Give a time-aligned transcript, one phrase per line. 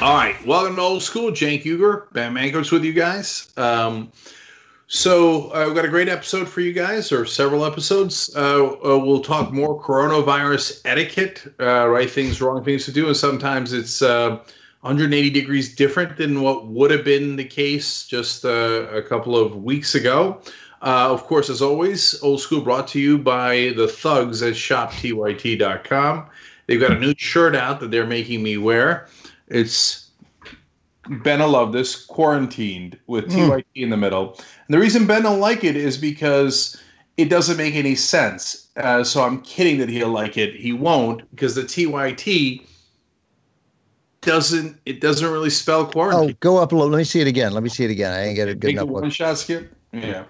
[0.00, 1.32] All right, welcome to Old School.
[1.32, 3.52] Cenk Uygur, Ben Mankiewicz with you guys.
[3.56, 4.12] Um,
[4.86, 8.30] so uh, we've got a great episode for you guys, or several episodes.
[8.36, 13.16] Uh, uh, we'll talk more coronavirus etiquette, uh, right things, wrong things to do, and
[13.16, 14.38] sometimes it's uh,
[14.82, 19.64] 180 degrees different than what would have been the case just uh, a couple of
[19.64, 20.40] weeks ago.
[20.80, 26.26] of course, as always, Old School brought to you by the thugs at shoptyt.com.
[26.68, 29.08] They've got a new shirt out that they're making me wear.
[29.48, 30.10] It's
[31.08, 34.34] Ben will love this quarantined with TYT in the middle.
[34.38, 36.76] And the reason Ben don't like it is because
[37.16, 38.68] it doesn't make any sense.
[38.76, 40.54] Uh, so I'm kidding that he'll like it.
[40.54, 42.64] He won't because the TYT
[44.20, 46.30] doesn't it doesn't really spell quarantine.
[46.30, 46.90] Oh, go up a little.
[46.90, 47.52] Let me see it again.
[47.52, 48.12] Let me see it again.
[48.12, 48.88] I ain't get it good enough.
[48.88, 49.12] one look.
[49.12, 49.72] shot skip.
[49.92, 50.24] Yeah.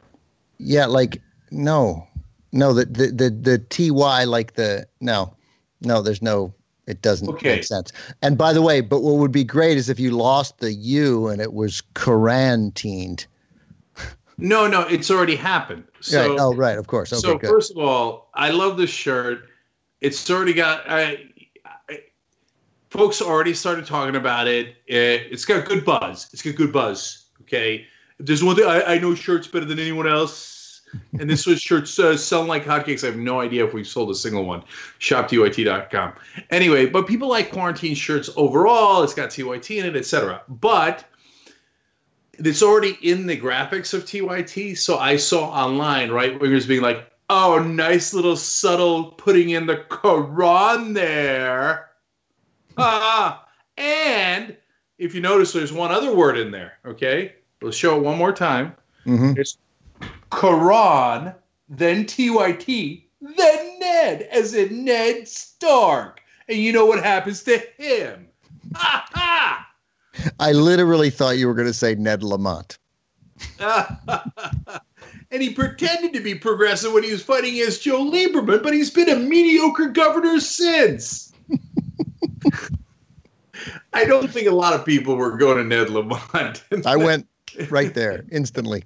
[0.58, 2.06] Yeah, like no,
[2.52, 2.72] no.
[2.72, 5.34] The the the the ty like the no,
[5.80, 6.02] no.
[6.02, 6.54] There's no.
[6.88, 7.56] It doesn't Okay.
[7.56, 7.92] make sense.
[8.22, 11.28] And by the way, but what would be great is if you lost the U
[11.28, 13.26] and it was quarantined.
[14.38, 15.84] No, no, it's already happened.
[16.00, 16.40] So right.
[16.40, 16.78] Oh, right.
[16.78, 17.12] Of course.
[17.12, 17.20] Okay.
[17.20, 17.50] so good.
[17.50, 19.48] first of all, I love this shirt.
[20.00, 20.88] It's already got.
[20.88, 21.26] I,
[21.90, 21.98] I,
[22.88, 24.68] folks already started talking about it.
[24.88, 26.30] Uh, It's got good buzz.
[26.32, 27.26] It's got good buzz.
[27.42, 27.84] Okay.
[28.18, 30.36] If there's one thing I, I know shirts better than anyone else,
[31.18, 33.02] and this was shirts uh, selling like hotcakes.
[33.04, 34.62] I have no idea if we've sold a single one.
[35.00, 36.12] ShopTYT.com.
[36.50, 39.02] Anyway, but people like quarantine shirts overall.
[39.02, 40.42] It's got TYT in it, etc.
[40.48, 41.04] But
[42.34, 44.76] it's already in the graphics of TYT.
[44.78, 49.76] So I saw online right wingers being like, "Oh, nice little subtle putting in the
[49.88, 51.90] Quran there."
[52.76, 54.56] Ah, and
[54.98, 56.78] if you notice, there's one other word in there.
[56.86, 58.74] Okay, we'll show it one more time.
[59.04, 59.36] Mhm.
[59.36, 59.58] It's
[60.30, 61.34] Quran,
[61.68, 66.20] then TYT, then Ned, as in Ned Stark.
[66.48, 68.28] And you know what happens to him?
[68.74, 69.68] Ha ha!
[70.40, 72.78] I literally thought you were going to say Ned Lamont.
[73.60, 78.90] and he pretended to be progressive when he was fighting against Joe Lieberman, but he's
[78.90, 81.32] been a mediocre governor since.
[83.92, 86.64] I don't think a lot of people were going to Ned Lamont.
[86.84, 87.26] I went
[87.70, 88.84] right there instantly.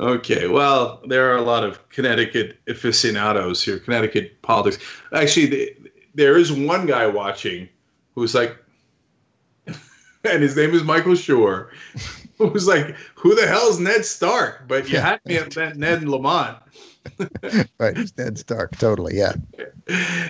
[0.00, 4.78] Okay, well, there are a lot of Connecticut aficionados here, Connecticut politics.
[5.12, 5.76] Actually, th-
[6.14, 7.68] there is one guy watching
[8.14, 8.56] who's like,
[9.66, 11.72] and his name is Michael Shore,
[12.38, 14.68] who's like, who the hell is Ned Stark?
[14.68, 16.58] But you had me at Ned- Ned Lamont.
[17.78, 17.96] Right.
[17.96, 18.76] It's Ned Stark.
[18.78, 19.16] Totally.
[19.16, 19.32] Yeah.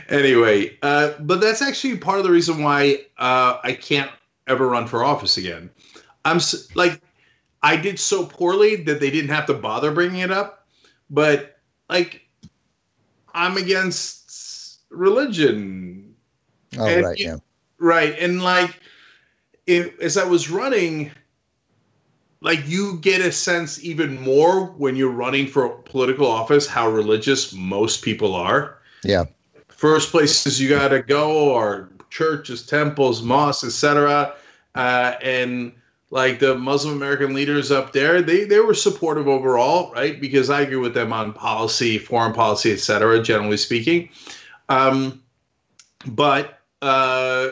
[0.09, 4.11] anyway, uh, but that's actually part of the reason why uh, I can't
[4.47, 5.71] ever run for office again.
[6.25, 6.39] I'm
[6.77, 7.01] like,
[7.63, 10.67] I did so poorly that they didn't have to bother bringing it up.
[11.11, 11.59] But
[11.89, 12.23] like,
[13.35, 16.15] I'm against religion,
[16.79, 17.19] Oh, And right.
[17.19, 17.37] Yeah.
[17.79, 18.15] right?
[18.19, 18.79] And like,
[19.67, 21.11] if, as I was running,
[22.41, 27.53] like you get a sense even more when you're running for political office how religious
[27.53, 29.25] most people are Yeah.
[29.69, 34.35] first places you got to go are churches, temples, mosques, etc.
[34.75, 35.73] Uh, and
[36.11, 40.21] like the Muslim American leaders up there, they they were supportive overall, right?
[40.21, 43.23] Because I agree with them on policy, foreign policy, etc.
[43.23, 44.09] Generally speaking,
[44.69, 45.23] um,
[46.07, 47.49] but uh,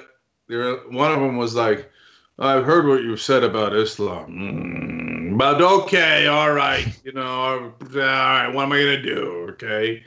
[0.49, 1.91] there, one of them was like,
[2.39, 7.59] "I've heard what you've said about Islam." Mm, but okay, all right, you know, all
[7.91, 9.49] right, what am I gonna do?
[9.51, 10.03] Okay,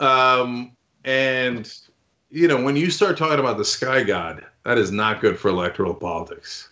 [0.00, 0.72] um,
[1.04, 1.72] and
[2.30, 5.48] you know, when you start talking about the sky god, that is not good for
[5.48, 6.70] electoral politics.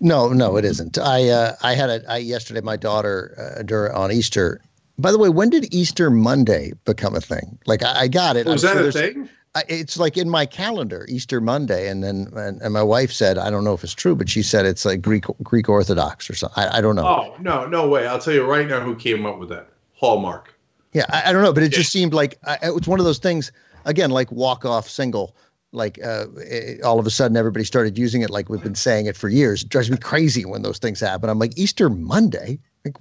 [0.00, 0.98] No, no, it isn't.
[0.98, 2.60] I uh, I had a I, yesterday.
[2.60, 4.60] My daughter uh, dur on Easter.
[4.98, 7.58] By the way, when did Easter Monday become a thing?
[7.66, 8.46] Like I, I got it.
[8.46, 9.28] Was I'm that sure a thing?
[9.54, 13.36] I, it's like in my calendar, Easter Monday, and then and, and my wife said,
[13.36, 16.34] I don't know if it's true, but she said it's like Greek Greek Orthodox or
[16.34, 16.62] something.
[16.62, 17.06] I, I don't know.
[17.06, 18.06] Oh no, no way!
[18.06, 19.68] I'll tell you right now who came up with that.
[19.94, 20.54] Hallmark.
[20.92, 23.06] Yeah, I, I don't know, but it just seemed like I, it was one of
[23.06, 23.50] those things.
[23.86, 25.34] Again, like walk off single.
[25.72, 28.30] Like uh, it, all of a sudden, everybody started using it.
[28.30, 29.62] Like we've been saying it for years.
[29.62, 31.30] It drives me crazy when those things happen.
[31.30, 32.58] I'm like Easter Monday.
[32.84, 32.96] Like,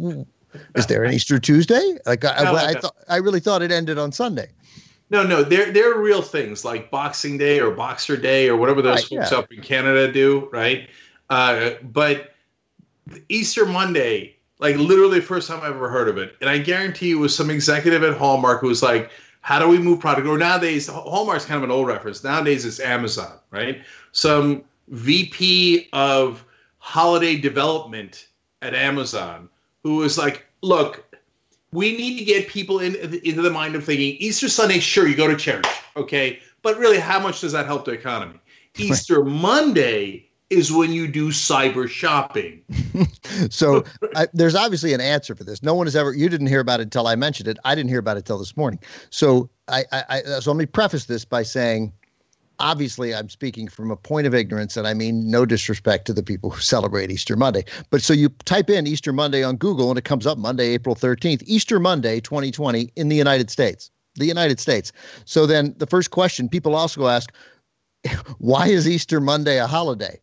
[0.76, 1.98] is there an Easter Tuesday?
[2.06, 4.50] Like I, I, I thought I really thought it ended on Sunday.
[5.10, 9.10] No, no, they're they're real things like Boxing Day or Boxer Day or whatever those
[9.12, 9.38] Right, folks yeah.
[9.40, 10.88] up in Canada do, right?
[11.30, 12.36] Uh, but
[13.30, 17.10] Easter Monday, like literally the first time I ever heard of it, and I guarantee
[17.10, 19.10] you it was some executive at Hallmark who was like,
[19.42, 22.24] "How do we move product?" Or nowadays, Hallmark's kind of an old reference.
[22.24, 23.82] Nowadays, it's Amazon, right?
[24.12, 26.44] Some VP of
[26.80, 28.28] holiday development
[28.62, 29.50] at Amazon
[29.84, 31.06] who was like, "Look,
[31.72, 35.16] we need to get people in, into the mind of thinking Easter Sunday, sure, you
[35.16, 38.40] go to church, okay, but really, how much does that help the economy?
[38.78, 42.62] Easter Monday is when you do cyber shopping.
[43.50, 43.84] so
[44.16, 45.62] I, there's obviously an answer for this.
[45.62, 46.14] No one has ever.
[46.14, 47.58] You didn't hear about it until I mentioned it.
[47.64, 48.80] I didn't hear about it until this morning.
[49.10, 51.94] So I, I, I so let me preface this by saying
[52.60, 56.24] obviously I'm speaking from a point of ignorance, and I mean no disrespect to the
[56.24, 57.64] people who celebrate Easter Monday.
[57.92, 60.96] But so you type in Easter Monday on Google, and it comes up Monday, April
[60.96, 63.92] 13th, Easter Monday 2020 in the United States.
[64.16, 64.92] The United States.
[65.26, 67.32] So then the first question people also ask,
[68.40, 70.20] why is Easter Monday a holiday?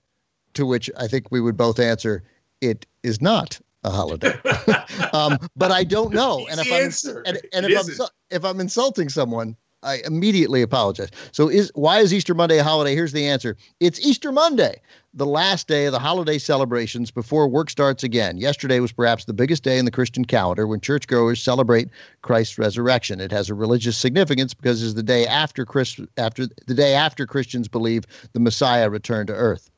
[0.56, 2.22] To which I think we would both answer,
[2.60, 4.34] it is not a holiday.
[5.12, 6.46] um, but I don't know.
[6.50, 11.10] And if I'm and, and if I'm if I'm insulting someone, I immediately apologize.
[11.32, 12.94] So is why is Easter Monday a holiday?
[12.94, 13.56] Here's the answer.
[13.78, 14.80] It's Easter Monday,
[15.14, 18.38] the last day of the holiday celebrations before work starts again.
[18.38, 21.88] Yesterday was perhaps the biggest day in the Christian calendar when churchgoers celebrate
[22.22, 23.20] Christ's resurrection.
[23.20, 27.26] It has a religious significance because it's the day after Christ, after the day after
[27.26, 29.70] Christians believe the Messiah returned to earth.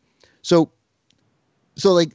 [0.42, 0.70] So
[1.76, 2.12] so like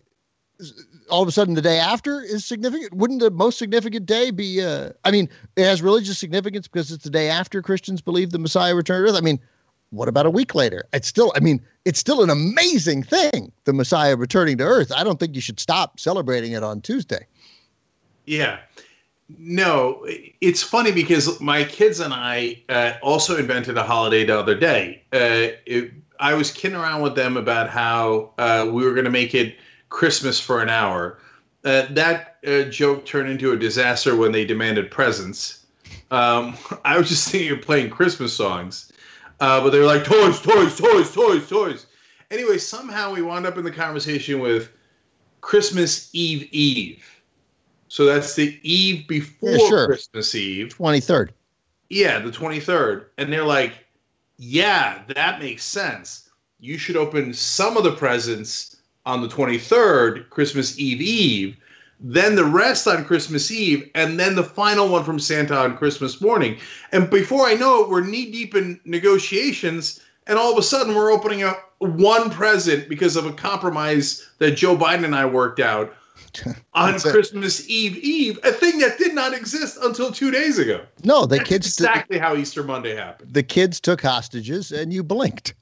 [1.10, 2.94] all of a sudden the day after is significant.
[2.94, 4.62] Wouldn't the most significant day be?
[4.62, 8.40] Uh, I mean, it has religious significance because it's the day after Christians believe the
[8.40, 9.18] Messiah returned to earth.
[9.18, 9.40] I mean,
[9.92, 10.86] what about a week later?
[10.92, 14.92] It's still, I mean, it's still an amazing thing, the Messiah returning to earth.
[14.92, 17.28] I don't think you should stop celebrating it on Tuesday.
[18.25, 18.60] Yeah.
[19.38, 20.06] No,
[20.42, 25.04] it's funny because my kids and I uh, also invented a holiday the other day.
[25.14, 29.12] Uh, it, I was kidding around with them about how uh, we were going to
[29.12, 29.56] make it
[29.89, 31.19] Christmas for an hour.
[31.63, 35.65] Uh, that uh, joke turned into a disaster when they demanded presents.
[36.12, 38.92] Um, I was just thinking of playing Christmas songs,
[39.39, 41.86] uh, but they were like toys, toys, toys, toys, toys.
[42.31, 44.71] Anyway, somehow we wound up in the conversation with
[45.42, 47.13] Christmas Eve Eve.
[47.94, 49.86] So that's the eve before yeah, sure.
[49.86, 50.75] Christmas Eve.
[50.75, 51.30] 23rd.
[51.92, 53.06] Yeah, the 23rd.
[53.19, 53.74] And they're like,
[54.38, 56.30] yeah, that makes sense.
[56.59, 61.57] You should open some of the presents on the 23rd, Christmas Eve Eve,
[62.00, 66.19] then the rest on Christmas Eve, and then the final one from Santa on Christmas
[66.19, 66.57] morning.
[66.91, 70.95] And before I know it, we're knee deep in negotiations, and all of a sudden
[70.95, 75.59] we're opening up one present because of a compromise that Joe Biden and I worked
[75.59, 75.94] out
[76.74, 80.81] on Christmas Eve Eve, a thing that did not exist until two days ago.
[81.03, 83.33] No, the That's kids exactly how Easter Monday happened.
[83.33, 85.53] The kids took hostages, and you blinked.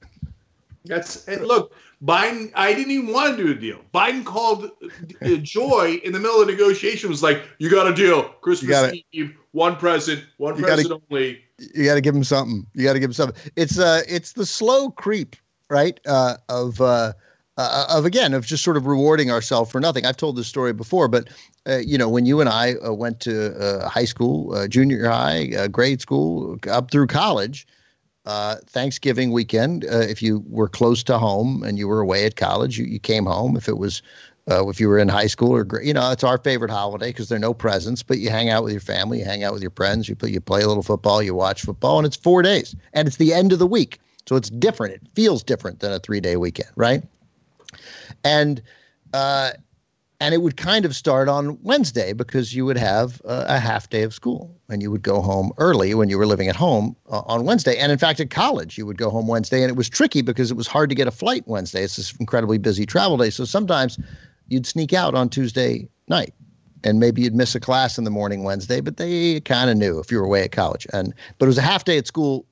[0.85, 1.73] That's and look,
[2.03, 3.79] Biden, I didn't even want to do a deal.
[3.93, 4.71] Biden called
[5.21, 8.71] uh, Joy in the middle of the negotiation, was like, "You got a deal, Christmas
[8.71, 11.43] gotta, Eve, one present, one present gotta, only."
[11.75, 12.65] You got to give him something.
[12.73, 13.51] You got to give him something.
[13.55, 15.35] It's uh, it's the slow creep,
[15.69, 15.99] right?
[16.07, 17.13] Uh, of uh,
[17.57, 20.05] uh, of again of just sort of rewarding ourselves for nothing.
[20.05, 21.29] I've told this story before, but
[21.67, 25.07] uh, you know, when you and I uh, went to uh, high school, uh, junior
[25.07, 27.67] high, uh, grade school, up through college,
[28.25, 32.85] Thanksgiving weekend, if you were close to home and you were away at college, you,
[32.85, 33.55] you came home.
[33.57, 34.01] If it was,
[34.47, 37.35] if you were in high school or, you know, it's our favorite holiday because there
[37.35, 39.71] are no presents, but you hang out with your family, you hang out with your
[39.71, 42.75] friends, you, play, you play a little football, you watch football, and it's four days
[42.93, 43.99] and it's the end of the week.
[44.27, 44.95] So it's different.
[44.95, 47.03] It feels different than a three day weekend, right?
[48.23, 48.61] And,
[49.13, 49.51] uh,
[50.19, 54.03] and it would kind of start on Wednesday because you would have a, half day
[54.03, 57.21] of school and you would go home early when you were living at home uh,
[57.25, 57.75] on Wednesday.
[57.77, 60.51] And in fact, at college, you would go home Wednesday, and it was tricky because
[60.51, 61.81] it was hard to get a flight Wednesday.
[61.81, 63.31] It's this incredibly busy travel day.
[63.31, 63.97] So sometimes
[64.47, 66.35] you'd sneak out on Tuesday night
[66.83, 69.99] and maybe you'd miss a class in the morning Wednesday, but they kind of knew
[69.99, 70.87] if you were away at college.
[70.93, 72.45] And but it was a half day at school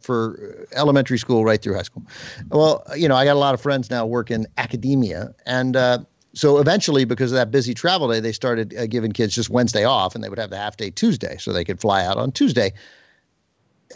[0.00, 2.04] for elementary school right through high school.
[2.50, 5.98] Well, you know, I got a lot of friends now work in academia, and uh,
[6.34, 9.84] so eventually, because of that busy travel day, they started uh, giving kids just Wednesday
[9.84, 12.30] off, and they would have the half day Tuesday, so they could fly out on
[12.30, 12.72] Tuesday.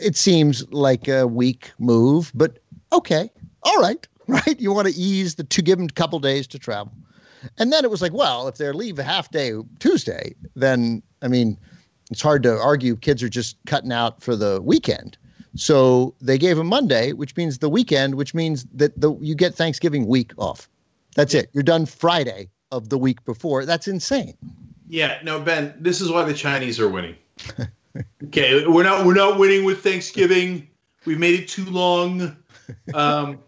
[0.01, 2.59] It seems like a weak move, but
[2.93, 3.31] okay,
[3.63, 4.59] all right, right?
[4.59, 6.93] You want to ease the to give them a couple days to travel,
[7.59, 11.29] and then it was like, well, if they leave a half day Tuesday, then I
[11.29, 11.59] mean,
[12.11, 15.17] it's hard to argue kids are just cutting out for the weekend.
[15.57, 19.55] So they gave them Monday, which means the weekend, which means that the, you get
[19.55, 20.69] Thanksgiving week off.
[21.17, 21.51] That's it.
[21.53, 23.65] You're done Friday of the week before.
[23.65, 24.37] That's insane.
[24.89, 27.17] Yeah, no, Ben, this is why the Chinese are winning.
[28.25, 30.69] okay, we're not we're not winning with Thanksgiving.
[31.05, 32.37] We've made it too long.
[32.95, 33.41] Um,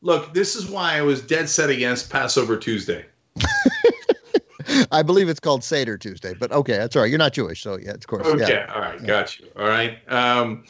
[0.00, 3.04] look, this is why I was dead set against Passover Tuesday.
[4.90, 7.08] I believe it's called Seder Tuesday, but okay, that's all right.
[7.08, 8.26] You're not Jewish, so yeah, of course.
[8.26, 8.72] Okay, yeah.
[8.74, 9.46] all right, got you.
[9.56, 9.98] All right.
[10.08, 10.64] Um,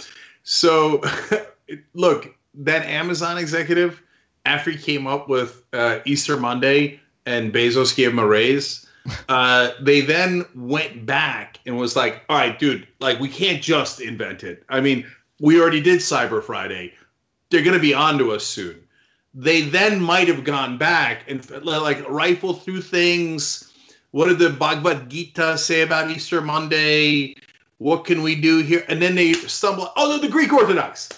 [0.47, 1.03] so,
[1.95, 4.00] look, that Amazon executive
[4.45, 8.87] after he came up with uh, Easter Monday and Bezos gave him a raise,
[9.29, 14.00] uh, they then went back and was like, all right, dude, like we can't just
[14.00, 14.62] invent it.
[14.69, 15.05] I mean,
[15.41, 16.95] we already did Cyber Friday.
[17.50, 18.81] They're going to be on to us soon.
[19.35, 23.73] they then might have gone back and like rifle through things.
[24.12, 27.35] What did the Bhagavad Gita say about Easter Monday?
[27.78, 28.85] What can we do here?
[28.88, 29.92] And then they stumble.
[29.97, 31.09] Oh, no, the Greek Orthodox.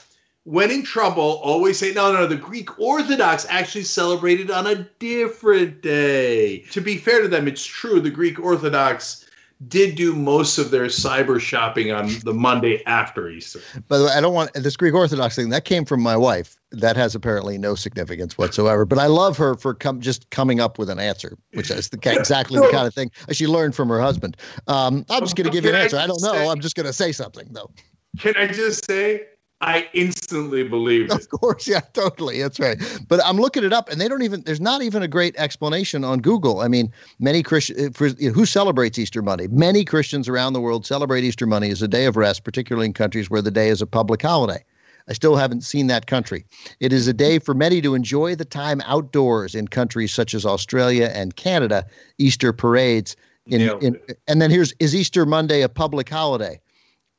[0.44, 5.82] When in trouble, always say, no, no, the Greek Orthodox actually celebrated on a different
[5.82, 6.60] day.
[6.70, 8.00] To be fair to them, it's true.
[8.00, 9.27] The Greek Orthodox
[9.66, 13.60] did do most of their cyber shopping on the Monday after Easter.
[13.88, 16.56] By the way, I don't want this Greek Orthodox thing that came from my wife.
[16.70, 18.84] That has apparently no significance whatsoever.
[18.84, 21.98] But I love her for com- just coming up with an answer, which is the,
[22.12, 24.36] exactly the kind of thing she learned from her husband.
[24.66, 25.96] Um, I'm just going to give you an answer.
[25.96, 26.50] I don't know.
[26.50, 27.70] I'm just going to say something though.
[28.18, 29.26] Can I just say
[29.60, 31.10] I instantly believed.
[31.10, 32.40] Of course, yeah, totally.
[32.40, 32.80] That's right.
[33.08, 34.42] But I'm looking it up, and they don't even.
[34.42, 36.60] There's not even a great explanation on Google.
[36.60, 39.48] I mean, many Christians eh, who celebrates Easter Monday.
[39.48, 42.92] Many Christians around the world celebrate Easter Monday as a day of rest, particularly in
[42.92, 44.64] countries where the day is a public holiday.
[45.08, 46.44] I still haven't seen that country.
[46.80, 50.44] It is a day for many to enjoy the time outdoors in countries such as
[50.44, 51.86] Australia and Canada.
[52.18, 53.16] Easter parades.
[53.46, 53.98] In, in,
[54.28, 56.60] and then here's is Easter Monday a public holiday?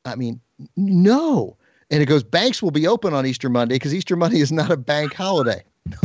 [0.06, 0.40] I mean,
[0.78, 1.58] no.
[1.92, 4.72] And it goes, banks will be open on Easter Monday because Easter Monday is not
[4.72, 5.64] a bank holiday.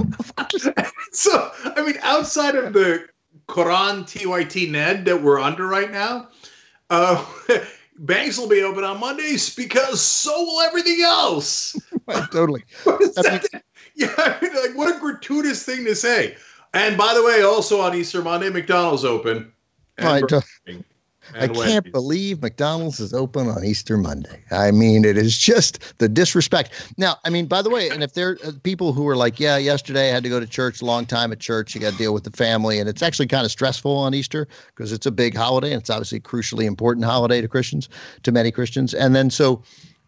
[1.12, 3.06] so, I mean, outside of the
[3.48, 6.28] Quran TYT Ned that we're under right now,
[6.90, 7.24] uh,
[7.98, 11.76] banks will be open on Mondays because so will everything else.
[12.06, 12.64] right, totally.
[13.94, 16.36] yeah, I mean, like what a gratuitous thing to say.
[16.72, 19.52] And by the way, also on Easter Monday, McDonald's open.
[20.00, 20.24] Right.
[21.32, 24.42] I can't believe McDonald's is open on Easter Monday.
[24.50, 26.92] I mean, it is just the disrespect.
[26.96, 29.56] Now, I mean, by the way, and if there are people who are like, yeah,
[29.56, 32.14] yesterday I had to go to church, long time at church, you got to deal
[32.14, 35.34] with the family, and it's actually kind of stressful on Easter because it's a big
[35.36, 37.88] holiday and it's obviously a crucially important holiday to Christians,
[38.22, 38.94] to many Christians.
[38.94, 39.62] And then so,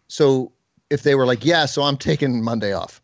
[0.07, 0.51] so
[0.89, 3.01] if they were like, yeah, so I'm taking Monday off,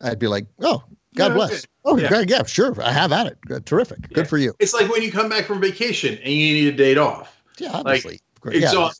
[0.00, 0.82] I'd be like, oh,
[1.14, 1.66] God yeah, bless.
[1.88, 2.22] Oh, yeah.
[2.28, 2.74] yeah, sure.
[2.82, 3.40] I have at it.
[3.42, 3.98] Good, terrific.
[4.02, 4.14] Yeah.
[4.14, 4.54] Good for you.
[4.58, 7.40] It's like when you come back from vacation and you need a date off.
[7.58, 8.20] Yeah, obviously.
[8.44, 8.90] Like, yeah.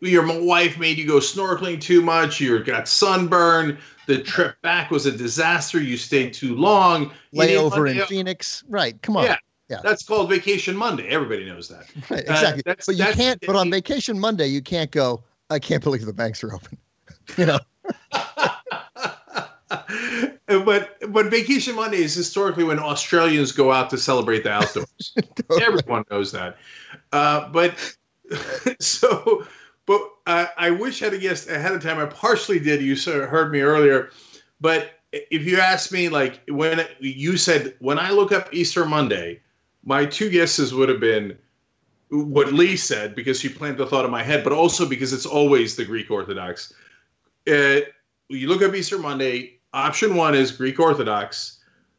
[0.00, 2.40] your wife made you go snorkeling too much.
[2.40, 3.78] You got sunburn.
[4.06, 5.80] The trip back was a disaster.
[5.80, 7.12] You stayed too long.
[7.30, 8.64] You Layover in Phoenix.
[8.68, 9.00] Right.
[9.02, 9.24] Come on.
[9.24, 9.36] Yeah.
[9.68, 9.80] Yeah.
[9.82, 11.08] That's called Vacation Monday.
[11.08, 11.86] Everybody knows that.
[12.10, 12.62] Right, exactly.
[12.66, 13.40] Uh, but you can't.
[13.46, 15.22] But on Vacation Monday, you can't go.
[15.50, 16.78] I can't believe the banks are open.
[17.38, 17.58] You know.
[20.46, 25.14] but but Vacation Monday is historically when Australians go out to celebrate the outdoors.
[25.48, 25.62] totally.
[25.62, 26.56] Everyone knows that.
[27.12, 27.96] Uh, but
[28.80, 29.46] so,
[29.86, 31.98] but uh, I wish I had a guessed ahead of time.
[31.98, 32.82] I partially did.
[32.82, 34.10] You heard me earlier,
[34.60, 39.40] but if you asked me, like when you said when I look up Easter Monday,
[39.84, 41.36] my two guesses would have been
[42.10, 45.26] what Lee said because she planted the thought in my head, but also because it's
[45.26, 46.72] always the Greek Orthodox.
[47.48, 47.80] Uh,
[48.28, 51.58] you look up Easter Monday, Option one is Greek Orthodox.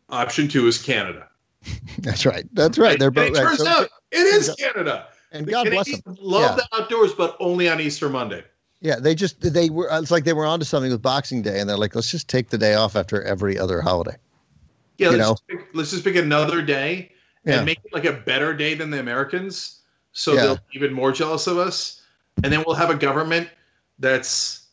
[0.10, 1.28] Option two is Canada.
[2.00, 2.46] That's right.
[2.54, 2.98] That's right.
[2.98, 3.32] They're both.
[3.32, 5.08] It turns so, out it is Canada.
[5.34, 6.26] And the God Canadians bless them.
[6.26, 6.64] Love yeah.
[6.72, 8.46] the outdoors, but only on Easter Monday.
[8.80, 9.90] Yeah, they just they were.
[9.92, 12.50] It's like they were onto something with Boxing Day, and they're like, let's just take
[12.50, 14.16] the day off after every other holiday.
[14.98, 17.12] Yeah, let's, just pick, let's just pick another day
[17.44, 17.64] and yeah.
[17.64, 19.82] make it like a better day than the Americans,
[20.14, 20.42] so yeah.
[20.42, 22.02] they'll be even more jealous of us.
[22.42, 23.50] And then we'll have a government
[24.00, 24.68] that's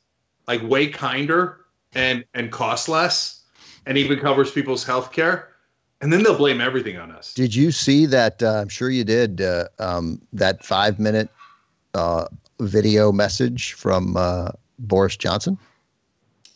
[0.47, 1.62] like way kinder
[1.95, 3.43] and and costs less
[3.87, 5.49] and even covers people's health care
[6.01, 7.33] and then they'll blame everything on us.
[7.33, 11.29] Did you see that uh, i'm sure you did uh, um, that five minute
[11.95, 12.27] uh,
[12.61, 15.59] video message from uh, boris johnson?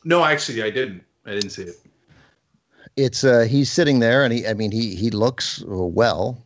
[0.04, 1.02] No actually i didn't.
[1.24, 1.76] I didn't see it.
[2.96, 6.42] It's uh, he's sitting there and he i mean he he looks well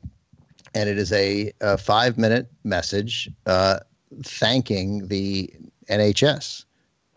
[0.74, 3.80] and it is a, a five minute message uh,
[4.22, 5.52] thanking the
[5.88, 6.64] nhs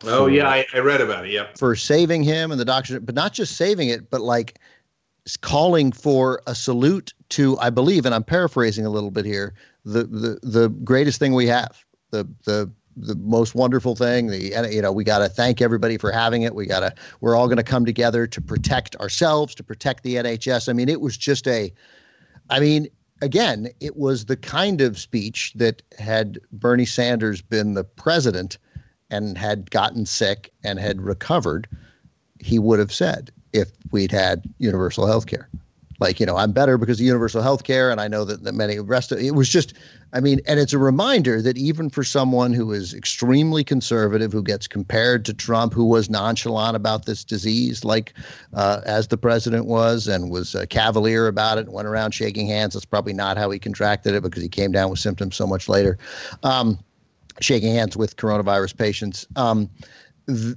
[0.06, 1.32] Oh yeah, I, I read about it.
[1.32, 1.58] Yep.
[1.58, 4.60] For saving him and the doctor, but not just saving it, but like
[5.42, 9.54] calling for a salute to, I believe, and I'm paraphrasing a little bit here,
[9.86, 14.28] the the the greatest thing we have, the the the most wonderful thing.
[14.28, 16.56] The you know we got to thank everybody for having it.
[16.56, 20.16] We got to we're all going to come together to protect ourselves, to protect the
[20.16, 20.70] NHS.
[20.70, 21.72] I mean, it was just a,
[22.50, 22.88] I mean,
[23.22, 28.58] again, it was the kind of speech that had Bernie Sanders been the president
[29.14, 31.68] and had gotten sick and had recovered,
[32.40, 35.48] he would have said if we'd had universal health care.
[36.00, 37.92] Like, you know, I'm better because of universal health care.
[37.92, 39.74] And I know that, that many rest of it was just,
[40.12, 44.44] I mean, and it's a reminder that even for someone who is extremely conservative, who
[44.44, 48.14] gets compared to Trump, who was nonchalant about this disease, like
[48.54, 52.48] uh, as the president was, and was uh, cavalier about it, and went around shaking
[52.48, 52.74] hands.
[52.74, 55.70] That's probably not how he contracted it because he came down with symptoms so much
[55.70, 55.98] later.
[56.42, 56.80] Um,
[57.42, 59.28] shaking hands with coronavirus patients.
[59.36, 59.70] Um,
[60.28, 60.56] th-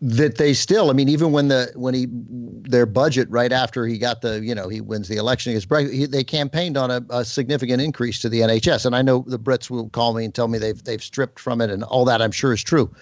[0.00, 3.98] that they still, I mean, even when the when he their budget right after he
[3.98, 5.60] got the you know he wins the election.
[5.90, 9.40] He, they campaigned on a, a, significant increase to the NHS, and I know the
[9.40, 12.22] Brits will call me and tell me they've they've stripped from it, and all that
[12.22, 12.94] I'm sure is true,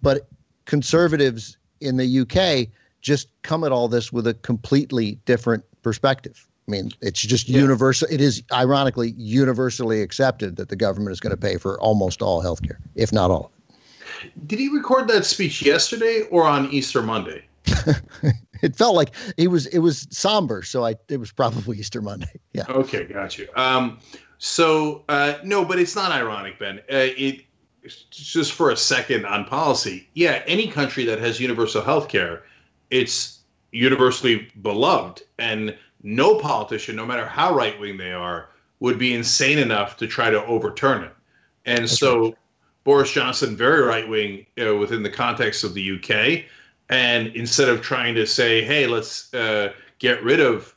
[0.00, 0.28] but
[0.64, 6.46] conservatives in the UK just come at all this with a completely different perspective.
[6.70, 7.60] I mean, it's just yeah.
[7.60, 8.06] universal.
[8.10, 12.42] It is ironically universally accepted that the government is going to pay for almost all
[12.44, 13.50] healthcare, if not all of
[14.24, 14.46] it.
[14.46, 17.44] Did he record that speech yesterday or on Easter Monday?
[18.62, 22.38] it felt like it was it was somber, so I it was probably Easter Monday.
[22.52, 22.64] Yeah.
[22.68, 23.48] Okay, got you.
[23.56, 23.98] Um,
[24.38, 26.78] so uh, no, but it's not ironic, Ben.
[26.90, 27.42] Uh, it
[28.10, 30.08] just for a second on policy.
[30.14, 32.44] Yeah, any country that has universal health care,
[32.90, 33.40] it's
[33.72, 38.48] universally beloved, and no politician, no matter how right wing they are,
[38.80, 41.14] would be insane enough to try to overturn it.
[41.66, 42.34] And That's so right.
[42.84, 46.44] Boris Johnson, very right wing uh, within the context of the UK,
[46.88, 50.74] and instead of trying to say, hey, let's uh, get rid of,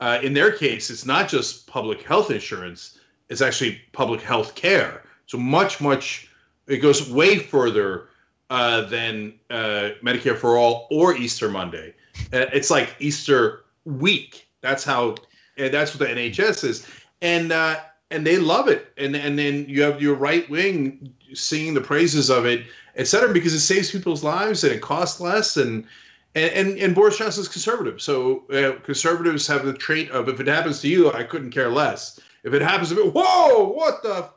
[0.00, 5.02] uh, in their case, it's not just public health insurance, it's actually public health care.
[5.26, 6.30] So much, much,
[6.68, 8.08] it goes way further
[8.50, 11.94] uh, than uh, Medicare for All or Easter Monday.
[12.32, 14.45] Uh, it's like Easter week.
[14.66, 15.16] That's how,
[15.56, 16.86] that's what the NHS is.
[17.22, 17.76] And, uh,
[18.10, 18.92] and they love it.
[18.96, 23.32] And, and then you have your right wing singing the praises of it etc.
[23.32, 25.84] Because it saves people's lives and it costs less and.
[26.34, 28.02] And, and, and Boris Johnson's conservative.
[28.02, 31.70] So uh, conservatives have the trait of if it happens to you, I couldn't care
[31.70, 32.20] less.
[32.44, 34.28] If it happens to me, whoa, what the?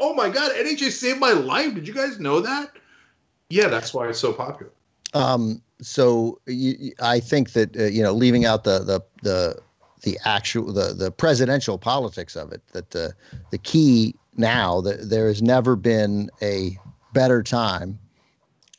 [0.00, 1.72] Oh my God, NHS saved my life.
[1.72, 2.72] Did you guys know that?
[3.48, 4.72] Yeah, that's why it's so popular.
[5.14, 9.62] Um, so you, I think that uh, you know, leaving out the the the
[10.02, 13.14] the actual the the presidential politics of it, that the
[13.50, 16.78] the key now that there has never been a
[17.12, 17.98] better time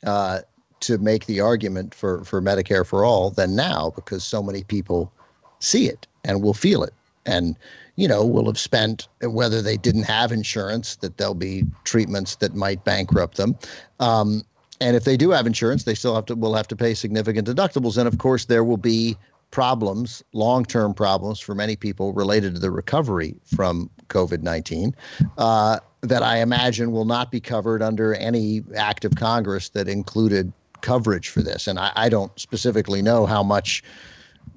[0.05, 0.41] uh,
[0.79, 5.12] to make the argument for, for Medicare for all than now because so many people
[5.59, 6.93] see it and will feel it.
[7.25, 7.58] And,
[7.95, 12.56] you know, will have spent, whether they didn't have insurance, that there'll be treatments that
[12.56, 13.58] might bankrupt them.
[13.99, 14.43] Um,
[14.80, 17.47] and if they do have insurance, they still have to will have to pay significant
[17.47, 17.97] deductibles.
[17.97, 19.17] And of course, there will be
[19.51, 24.95] problems, long term problems for many people related to the recovery from COVID 19.
[25.38, 30.53] Uh, that I imagine will not be covered under any act of Congress that included
[30.81, 31.67] coverage for this.
[31.67, 33.83] And I, I don't specifically know how much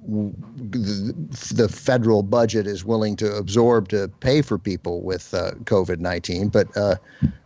[0.07, 1.13] the,
[1.53, 6.49] the, federal budget is willing to absorb to pay for people with uh, COVID 19.
[6.49, 6.95] But uh,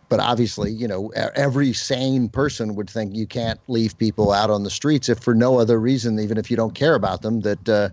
[0.08, 4.62] but obviously, you know, every sane person would think you can't leave people out on
[4.62, 7.68] the streets if for no other reason, even if you don't care about them, that
[7.68, 7.88] uh,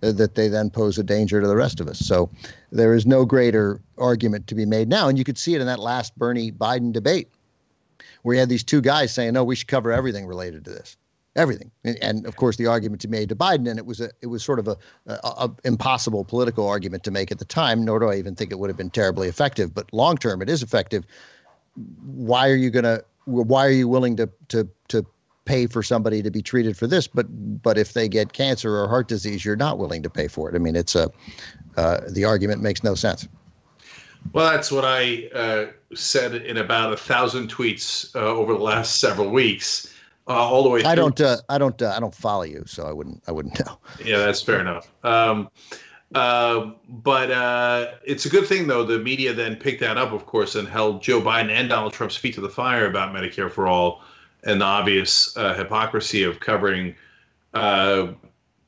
[0.00, 1.98] that they then pose a danger to the rest of us.
[1.98, 2.30] So
[2.72, 5.08] there is no greater argument to be made now.
[5.08, 7.28] And you could see it in that last Bernie Biden debate
[8.22, 10.96] where you had these two guys saying, no, we should cover everything related to this.
[11.36, 14.10] Everything, and, and of course, the argument to made to Biden, and it was a,
[14.22, 14.76] it was sort of a,
[15.06, 17.84] a, a impossible political argument to make at the time.
[17.84, 19.72] Nor do I even think it would have been terribly effective.
[19.72, 21.04] But long term, it is effective.
[22.04, 23.02] Why are you gonna?
[23.24, 25.06] Why are you willing to to to
[25.48, 27.26] pay for somebody to be treated for this, but
[27.62, 30.54] but if they get cancer or heart disease, you're not willing to pay for it.
[30.54, 31.10] I mean, it's a
[31.76, 33.26] uh, the argument makes no sense.
[34.32, 39.00] Well, that's what I uh, said in about a thousand tweets uh, over the last
[39.00, 39.94] several weeks,
[40.26, 40.82] uh, all the way.
[40.82, 40.90] Through.
[40.90, 41.20] I don't.
[41.20, 41.80] Uh, I don't.
[41.80, 43.22] Uh, I don't follow you, so I wouldn't.
[43.26, 43.78] I wouldn't know.
[44.04, 44.92] Yeah, that's fair enough.
[45.02, 45.48] Um,
[46.14, 48.84] uh, but uh, it's a good thing, though.
[48.84, 52.16] The media then picked that up, of course, and held Joe Biden and Donald Trump's
[52.16, 54.02] feet to the fire about Medicare for all
[54.44, 56.94] and the obvious uh, hypocrisy of covering
[57.54, 58.08] uh,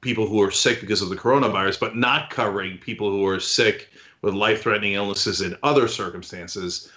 [0.00, 3.88] people who are sick because of the coronavirus, but not covering people who are sick
[4.22, 6.90] with life threatening illnesses in other circumstances.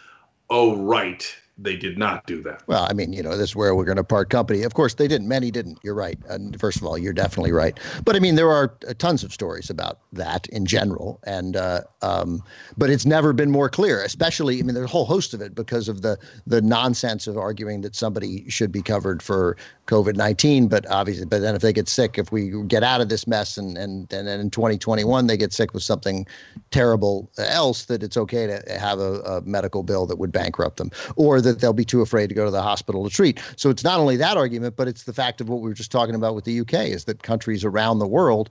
[0.50, 2.64] Oh, right they did not do that.
[2.68, 4.64] Well, I mean, you know, this is where we're going to part company.
[4.64, 5.28] Of course, they didn't.
[5.28, 5.78] Many didn't.
[5.84, 6.18] You're right.
[6.28, 7.80] And first of all, you're definitely right.
[8.04, 11.82] But I mean, there are uh, tons of stories about that in general, and uh,
[12.02, 12.42] um,
[12.76, 14.04] but it's never been more clear.
[14.04, 17.38] Especially, I mean, there's a whole host of it because of the the nonsense of
[17.38, 20.68] arguing that somebody should be covered for COVID nineteen.
[20.68, 23.58] But obviously, but then if they get sick, if we get out of this mess,
[23.58, 26.26] and and and then in 2021 they get sick with something
[26.72, 30.90] terrible else, that it's okay to have a, a medical bill that would bankrupt them,
[31.16, 33.40] or that they'll be too afraid to go to the hospital to treat.
[33.56, 35.92] So it's not only that argument, but it's the fact of what we were just
[35.92, 38.50] talking about with the UK is that countries around the world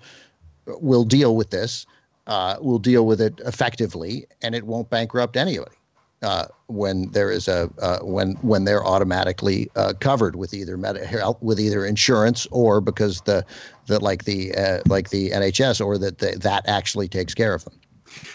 [0.66, 1.86] will deal with this,
[2.26, 5.76] uh, will deal with it effectively, and it won't bankrupt anybody.
[6.22, 11.00] Uh, when there is a uh, when when they're automatically uh, covered with either med-
[11.40, 13.44] with either insurance or because the
[13.86, 17.64] the like the uh, like the NHS or that the, that actually takes care of
[17.64, 17.74] them.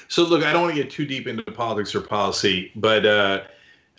[0.10, 3.06] So look, I don't want to get too deep into politics or policy, but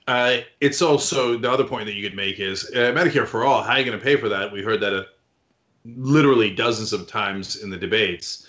[0.08, 3.44] uh, uh, it's also the other point that you could make is uh, Medicare for
[3.44, 3.62] all.
[3.62, 4.50] How are you going to pay for that?
[4.50, 5.06] We heard that a
[5.84, 8.46] literally dozens of times in the debates.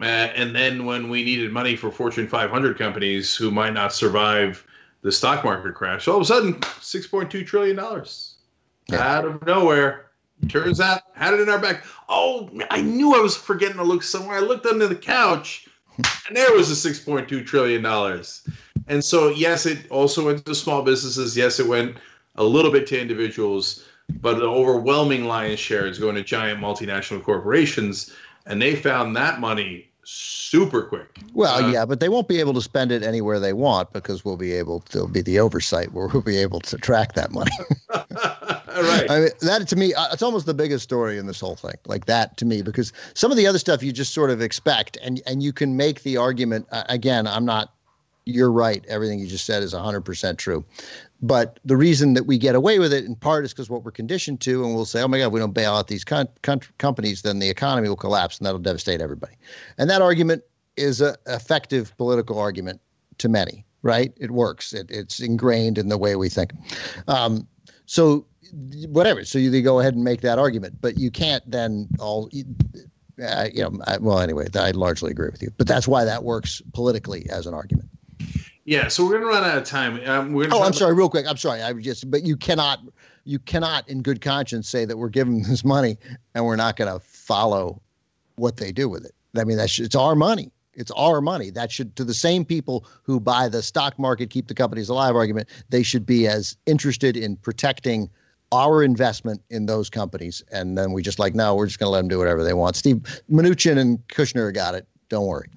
[0.00, 4.64] Uh, and then when we needed money for Fortune 500 companies who might not survive
[5.02, 7.76] the stock market crash, all of a sudden, $6.2 trillion
[8.88, 8.98] yeah.
[8.98, 10.10] out of nowhere.
[10.48, 11.84] Turns out, had it in our back.
[12.08, 14.36] Oh, I knew I was forgetting to look somewhere.
[14.36, 15.66] I looked under the couch,
[16.28, 17.82] and there was a $6.2 trillion.
[18.88, 21.36] And so, yes, it also went to small businesses.
[21.36, 21.96] Yes, it went
[22.36, 23.84] a little bit to individuals,
[24.20, 28.14] but the overwhelming lion's share is going to giant multinational corporations
[28.46, 31.18] and they found that money super quick.
[31.34, 34.24] Well, uh, yeah, but they won't be able to spend it anywhere they want because
[34.24, 37.32] we'll be able to there'll be the oversight where we'll be able to track that
[37.32, 37.50] money.
[37.90, 39.06] right.
[39.10, 41.74] I mean, that to me, uh, it's almost the biggest story in this whole thing.
[41.86, 44.96] Like that to me, because some of the other stuff you just sort of expect,
[45.02, 46.68] and and you can make the argument.
[46.70, 47.72] Uh, again, I'm not.
[48.26, 48.84] You're right.
[48.88, 50.64] Everything you just said is 100% true.
[51.22, 53.92] But the reason that we get away with it in part is because what we're
[53.92, 56.60] conditioned to, and we'll say, oh my God, we don't bail out these con- con-
[56.78, 59.34] companies, then the economy will collapse and that'll devastate everybody.
[59.78, 60.42] And that argument
[60.76, 62.80] is an effective political argument
[63.18, 64.12] to many, right?
[64.16, 66.52] It works, it, it's ingrained in the way we think.
[67.06, 67.46] Um,
[67.86, 68.26] so,
[68.88, 69.24] whatever.
[69.24, 72.28] So, you go ahead and make that argument, but you can't then all.
[73.22, 76.24] Uh, you know, I, well, anyway, I largely agree with you, but that's why that
[76.24, 77.88] works politically as an argument.
[78.66, 80.00] Yeah, so we're gonna run out of time.
[80.06, 81.24] Um, we're oh, I'm sorry, real quick.
[81.26, 81.62] I'm sorry.
[81.62, 82.80] I just, but you cannot,
[83.24, 85.96] you cannot, in good conscience, say that we're giving this money
[86.34, 87.80] and we're not going to follow
[88.34, 89.14] what they do with it.
[89.36, 90.50] I mean, that's it's our money.
[90.74, 91.50] It's our money.
[91.50, 95.14] That should, to the same people who buy the stock market, keep the companies alive
[95.14, 98.10] argument, they should be as interested in protecting
[98.52, 100.42] our investment in those companies.
[100.50, 102.52] And then we just like, no, we're just going to let them do whatever they
[102.52, 102.76] want.
[102.76, 102.96] Steve
[103.30, 104.86] Mnuchin and Kushner got it.
[105.08, 105.48] Don't worry.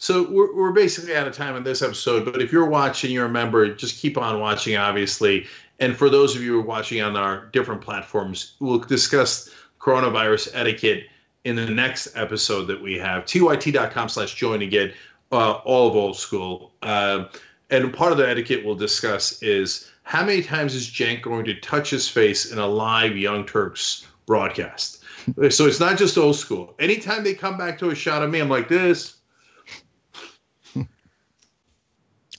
[0.00, 3.26] So we're, we're basically out of time on this episode, but if you're watching, you're
[3.26, 5.46] a member, just keep on watching, obviously.
[5.78, 10.52] And for those of you who are watching on our different platforms, we'll discuss coronavirus
[10.54, 11.08] etiquette
[11.44, 13.26] in the next episode that we have.
[13.26, 14.94] tyt.com slash join to get
[15.32, 16.72] uh, all of old school.
[16.80, 17.26] Uh,
[17.68, 21.60] and part of the etiquette we'll discuss is how many times is Cenk going to
[21.60, 25.04] touch his face in a live Young Turks broadcast?
[25.50, 26.74] so it's not just old school.
[26.78, 29.19] Anytime they come back to a shot of me, I'm like this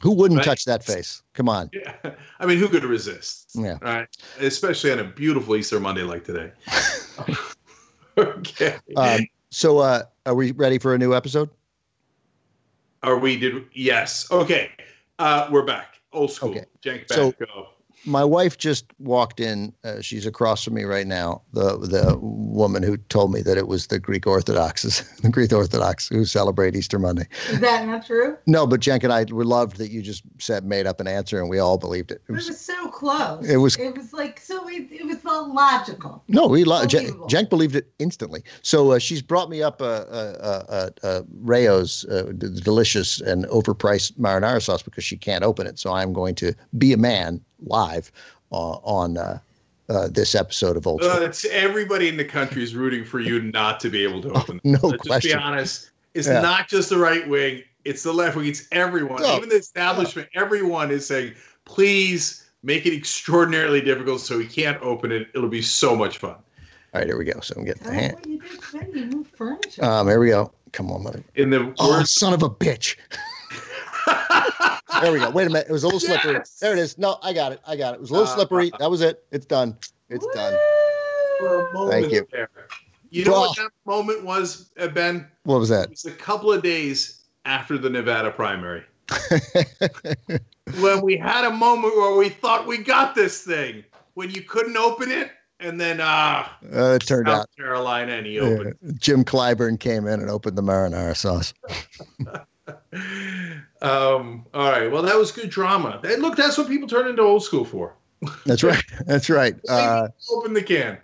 [0.02, 0.46] Who wouldn't right?
[0.46, 1.22] touch that face?
[1.34, 1.70] Come on.
[1.74, 1.94] Yeah.
[2.40, 3.52] I mean, who could resist?
[3.54, 3.78] Yeah.
[3.82, 4.08] Right.
[4.40, 6.52] Especially on a beautiful Easter Monday like today.
[8.18, 8.78] okay.
[8.96, 11.50] Um, so, uh, are we ready for a new episode?
[13.04, 13.38] Are we?
[13.38, 14.30] Did yes?
[14.32, 14.72] Okay.
[15.20, 16.00] Uh, we're back.
[16.14, 16.50] Old school.
[16.50, 16.66] Okay.
[16.84, 17.16] Cenk back.
[17.16, 17.68] So, go
[18.06, 19.74] my wife just walked in.
[19.84, 21.42] Uh, she's across from me right now.
[21.54, 26.08] The the woman who told me that it was the Greek Orthodoxes, the Greek Orthodox
[26.10, 27.28] who celebrate Easter Monday.
[27.50, 28.38] Is that not true?
[28.48, 31.40] No, but Cenk and I we loved that you just said made up an answer
[31.40, 32.22] and we all believed it.
[32.28, 33.48] It was, it was so close.
[33.48, 33.78] It was.
[33.78, 34.68] It was like so.
[34.68, 36.24] It, it was logical.
[36.28, 38.44] No, we lo- Cenk, Cenk believed it instantly.
[38.62, 44.14] So uh, she's brought me up a, a, a, a Rao's uh, delicious and overpriced
[44.14, 45.80] marinara sauce because she can't open it.
[45.80, 48.12] So I'm going to be a man live
[48.52, 49.40] uh, on uh,
[49.90, 51.22] uh, this episode of Old School.
[51.22, 54.62] it's everybody in the country is rooting for you not to be able to open.
[54.64, 55.32] no Let's question.
[55.32, 55.92] Just be honest.
[56.14, 56.42] It's yeah.
[56.42, 57.64] not just the right wing.
[57.84, 58.48] It's the left wing.
[58.48, 59.24] It's everyone.
[59.26, 60.30] Even the establishment.
[60.36, 61.34] Everyone is saying,
[61.66, 65.30] please make it extraordinarily difficult so we can't open it.
[65.34, 66.36] It'll be so much fun.
[66.94, 67.40] All right, here we go.
[67.40, 68.18] So I'm getting the hand.
[68.26, 69.84] You did You moved furniture.
[69.84, 70.52] Um, here we go.
[70.74, 71.24] Come on, mother.
[71.36, 72.98] In the oh, son of a bitch.
[75.02, 75.30] There we go.
[75.32, 75.68] Wait a minute.
[75.68, 76.40] It was a little slippery.
[76.60, 76.98] There it is.
[76.98, 77.62] No, I got it.
[77.66, 77.98] I got it.
[77.98, 78.72] It was a little uh, slippery.
[78.80, 79.24] That was it.
[79.32, 79.78] It's done.
[80.10, 80.32] It's Woo!
[80.34, 81.90] done.
[81.90, 82.28] Thank you.
[82.32, 82.50] There.
[83.10, 83.40] You know oh.
[83.42, 85.28] what that moment was, uh, Ben?
[85.44, 85.86] What was that?
[85.86, 88.84] It was a couple of days after the Nevada primary.
[90.80, 93.84] when we had a moment where we thought we got this thing,
[94.14, 98.26] when you couldn't open it, and then ah, uh, it turned South out Carolina, and
[98.26, 98.76] he opened.
[98.82, 98.92] Yeah.
[98.98, 101.54] Jim Clyburn came in and opened the marinara sauce.
[103.82, 104.92] um, all right.
[104.92, 106.00] Well, that was good drama.
[106.04, 107.96] That, look, that's what people turn into old school for.
[108.46, 108.84] That's right.
[109.06, 109.56] That's right.
[109.70, 110.98] Uh, open the can.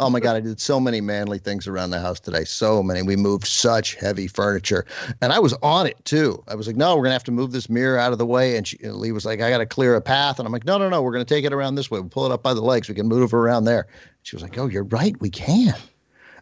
[0.00, 2.44] Oh my God, I did so many manly things around the house today.
[2.44, 3.02] So many.
[3.02, 4.86] We moved such heavy furniture.
[5.20, 6.42] And I was on it too.
[6.46, 8.26] I was like, no, we're going to have to move this mirror out of the
[8.26, 8.56] way.
[8.56, 10.38] And, she, and Lee was like, I got to clear a path.
[10.38, 11.98] And I'm like, no, no, no, we're going to take it around this way.
[11.98, 12.88] We'll pull it up by the legs.
[12.88, 13.88] We can move around there.
[14.22, 15.20] She was like, oh, you're right.
[15.20, 15.74] We can.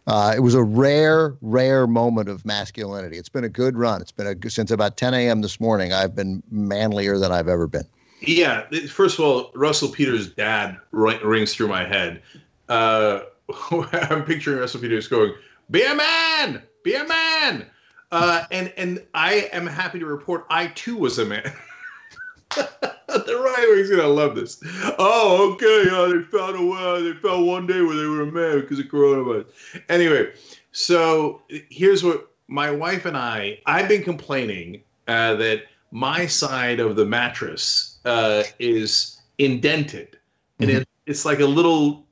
[0.07, 3.17] Uh, it was a rare, rare moment of masculinity.
[3.17, 4.01] It's been a good run.
[4.01, 5.41] It's been a since about 10 a.m.
[5.41, 5.91] this morning.
[5.91, 7.85] I've been manlier than I've ever been.
[8.21, 8.65] Yeah.
[8.87, 12.21] First of all, Russell Peters' dad rings through my head.
[12.69, 13.19] Uh,
[13.71, 15.33] I'm picturing Russell Peters going,
[15.69, 17.65] "Be a man, be a man,"
[18.13, 21.51] uh, and and I am happy to report I too was a man.
[23.07, 24.61] the right wing's gonna love this.
[24.99, 25.89] Oh, okay.
[25.89, 27.03] Uh, they found a way.
[27.03, 29.45] They found one day where they were mad because of coronavirus.
[29.89, 30.31] Anyway,
[30.71, 33.59] so here's what my wife and I.
[33.65, 40.17] I've been complaining uh, that my side of the mattress uh, is indented,
[40.59, 40.81] and Mhm.
[40.81, 42.05] it, it's like a little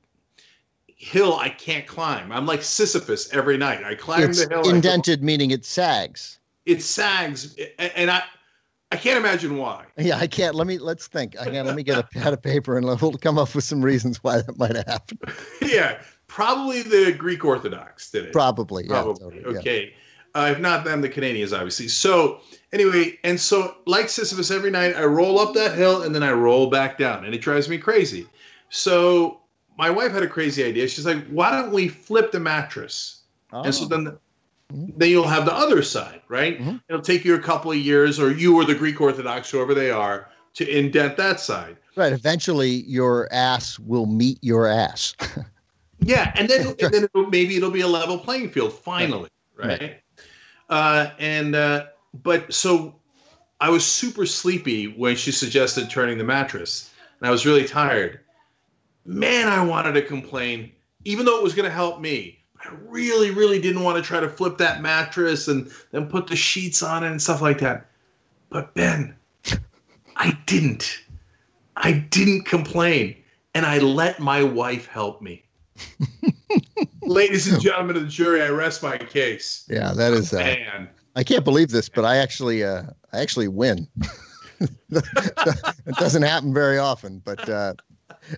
[0.86, 2.32] hill I can't climb.
[2.32, 3.84] I'm like Sisyphus every night.
[3.84, 4.68] I climb It's the hill.
[4.74, 6.38] Indented, meaning it sags.
[6.64, 8.22] it sags, and I
[8.92, 9.84] I can't imagine why.
[9.98, 10.54] Yeah, I can't.
[10.54, 11.34] Let me let's think.
[11.38, 14.22] Again, let me get a pad of paper and we'll come up with some reasons
[14.22, 15.20] why that might have happened.
[15.62, 18.32] yeah, probably the Greek Orthodox did it.
[18.32, 18.84] Probably.
[18.84, 19.36] Yeah, Probably.
[19.38, 19.60] totally, yeah.
[19.60, 19.94] Okay.
[20.34, 21.88] Uh, if not them, the Canadians, obviously.
[21.88, 22.40] So
[22.72, 26.32] anyway, and so like Sisyphus, every night I roll up that hill and then I
[26.32, 28.26] roll back down, and it drives me crazy.
[28.68, 29.40] So
[29.78, 30.86] my wife had a crazy idea.
[30.88, 33.22] She's like, "Why don't we flip the mattress?"
[33.52, 33.88] And so Oh.
[33.88, 34.18] then.
[34.70, 36.60] Then you'll have the other side, right?
[36.60, 36.80] Mhm.
[36.88, 39.90] It'll take you a couple of years, or you or the Greek Orthodox, whoever they
[39.90, 41.76] are, to indent that side.
[41.96, 42.12] Right.
[42.12, 45.14] Eventually, your ass will meet your ass.
[46.00, 49.80] Yeah, and then and then it'll, maybe it'll be a level playing field finally, right?
[49.80, 50.00] Right.
[50.68, 51.86] Uh, and uh,
[52.22, 52.96] but so
[53.60, 58.20] I was super sleepy when she suggested turning the mattress, and I was really tired.
[59.04, 60.72] Man, I wanted to complain,
[61.04, 62.35] even though it was going to help me.
[62.66, 66.36] I really, really didn't want to try to flip that mattress and then put the
[66.36, 67.86] sheets on it and stuff like that.
[68.50, 69.14] But Ben,
[70.16, 71.02] I didn't.
[71.76, 73.16] I didn't complain,
[73.54, 75.44] and I let my wife help me.
[77.02, 79.66] Ladies and gentlemen of the jury, I rest my case.
[79.68, 80.32] yeah, that is.
[80.32, 83.86] Uh, Man, I can't believe this, but I actually, uh, I actually win.
[84.60, 87.74] it doesn't happen very often, but uh,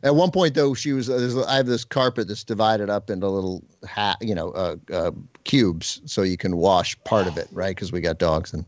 [0.02, 1.08] at one point though, she was.
[1.08, 5.10] Uh, I have this carpet that's divided up into little hat, you know, uh, uh,
[5.44, 7.74] cubes, so you can wash part of it, right?
[7.74, 8.64] Because we got dogs and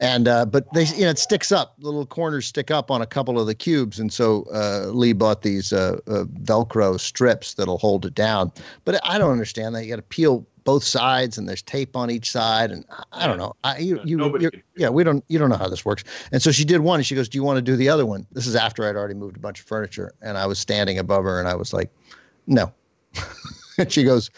[0.00, 1.74] and uh, but they, you know, it sticks up.
[1.80, 5.42] Little corners stick up on a couple of the cubes, and so uh, Lee bought
[5.42, 8.52] these uh, Velcro strips that'll hold it down.
[8.84, 9.84] But I don't understand that.
[9.84, 13.26] You got to peel both sides, and there's tape on each side, and I, I
[13.26, 13.54] don't know.
[13.64, 16.04] I you you Nobody you're- do yeah, we don't you don't know how this works.
[16.32, 18.06] And so she did one, and she goes, "Do you want to do the other
[18.06, 20.98] one?" This is after I'd already moved a bunch of furniture, and I was standing
[20.98, 21.90] above her, and I was like,
[22.46, 22.72] "No,"
[23.78, 24.30] and she goes.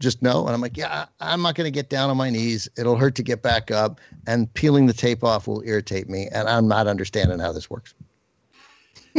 [0.00, 2.68] Just no, and I'm like, yeah, I'm not going to get down on my knees.
[2.78, 6.48] It'll hurt to get back up, and peeling the tape off will irritate me, and
[6.48, 7.94] I'm not understanding how this works.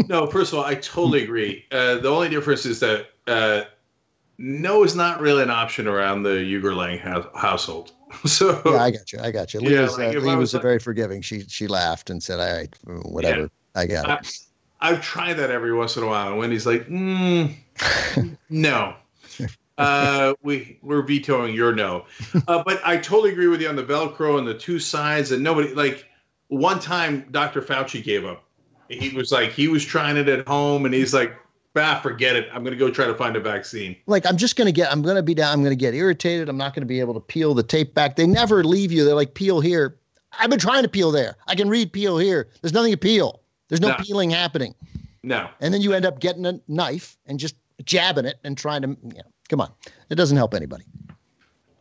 [0.08, 0.26] no.
[0.28, 1.66] First of all, I totally agree.
[1.70, 3.64] Uh, the only difference is that uh,
[4.39, 7.91] no is not really an option around the Uygur Lang house- household.
[8.25, 9.19] So Yeah, I got you.
[9.19, 9.60] I got you.
[9.60, 11.21] Lee Yeah, was, like uh, Lee was was very forgiving.
[11.21, 12.75] She she laughed and said, "All right,
[13.06, 13.52] whatever.
[13.75, 14.43] I got it."
[14.82, 17.54] I, I've tried that every once in a while, and Wendy's like, mm,
[18.49, 18.95] no.
[19.78, 22.06] Uh, we we're vetoing your no,
[22.47, 25.32] uh, but I totally agree with you on the Velcro and the two sides.
[25.32, 26.06] And nobody like
[26.47, 27.62] one time Dr.
[27.62, 28.43] Fauci gave up.
[28.89, 31.34] He was like he was trying it at home, and he's like,
[31.73, 32.47] bah, forget it.
[32.53, 33.95] I'm gonna go try to find a vaccine.
[34.08, 36.49] like I'm just gonna get I'm gonna be down I'm gonna get irritated.
[36.49, 38.15] I'm not gonna be able to peel the tape back.
[38.15, 39.03] They never leave you.
[39.05, 39.97] They're like peel here.
[40.39, 41.36] I've been trying to peel there.
[41.47, 42.49] I can read peel here.
[42.62, 43.41] There's nothing to peel.
[43.67, 43.95] There's no No.
[43.99, 44.75] peeling happening.
[45.23, 48.82] No, and then you end up getting a knife and just jabbing it and trying
[48.84, 49.71] to you know, come on.
[50.10, 50.86] It doesn't help anybody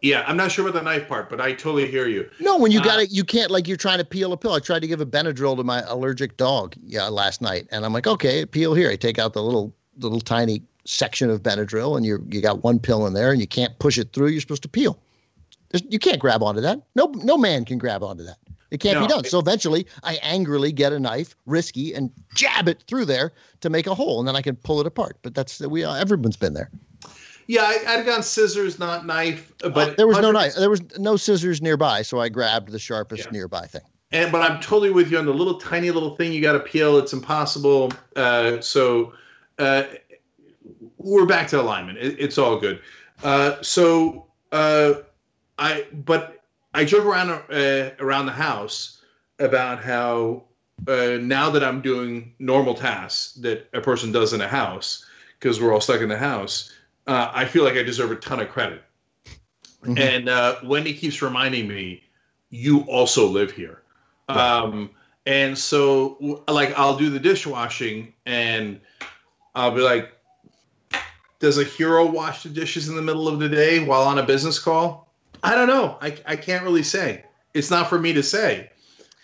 [0.03, 2.29] yeah, I'm not sure about the knife part, but I totally hear you.
[2.41, 4.53] no when you Uh, got it you can't like you're trying to peel a pill.
[4.53, 7.93] I tried to give a Benadryl to my allergic dog yeah last night and I'm
[7.93, 8.91] like okay peel here.
[8.91, 12.79] I take out the little little tiny section of Benadryl and you you got one
[12.79, 14.29] pill in there and you can't push it through.
[14.29, 14.99] You're supposed to peel.
[15.71, 16.81] There's, you can't grab onto that.
[16.95, 18.39] No no man can grab onto that.
[18.71, 19.25] It can't be done.
[19.25, 23.33] It- so eventually I angrily get a knife risky and jab it through there
[23.63, 25.17] to make a hole and then I can pull it apart.
[25.23, 26.71] But that's we uh, everyone's been there
[27.49, 31.17] Yeah, I, I'd gone scissors, not knife, but there was no knife there was no
[31.17, 33.31] scissors nearby so I grabbed the sharpest Yeah.
[33.33, 33.83] nearby thing
[34.13, 36.61] And but I'm totally with you on the little tiny little thing you got to
[36.61, 36.99] peel.
[36.99, 37.93] It's impossible.
[38.17, 39.13] Uh, so
[39.59, 39.85] uh,
[40.99, 41.99] we're back to alignment.
[41.99, 42.81] It, it's all good.
[43.23, 44.95] Uh, so uh,
[45.59, 46.43] I but
[46.75, 49.03] I joke around uh, around the house
[49.39, 50.45] about how
[50.87, 55.05] uh, now that I'm doing normal tasks that a person does in a house
[55.39, 56.73] because we're all stuck in the house,
[57.09, 58.85] uh, I feel like I deserve a ton of credit.
[59.83, 59.99] Mhm.
[59.99, 62.03] And uh, Wendy keeps reminding me,
[62.51, 63.83] you also live here.
[64.29, 64.91] Um,
[65.27, 68.81] and so, like, I'll do the dishwashing and
[69.55, 70.13] I'll be like,
[71.39, 74.23] does a hero wash the dishes in the middle of the day while on a
[74.23, 75.13] business call?
[75.43, 75.97] I don't know.
[76.01, 77.25] I, I can't really say.
[77.55, 78.71] It's not for me to say.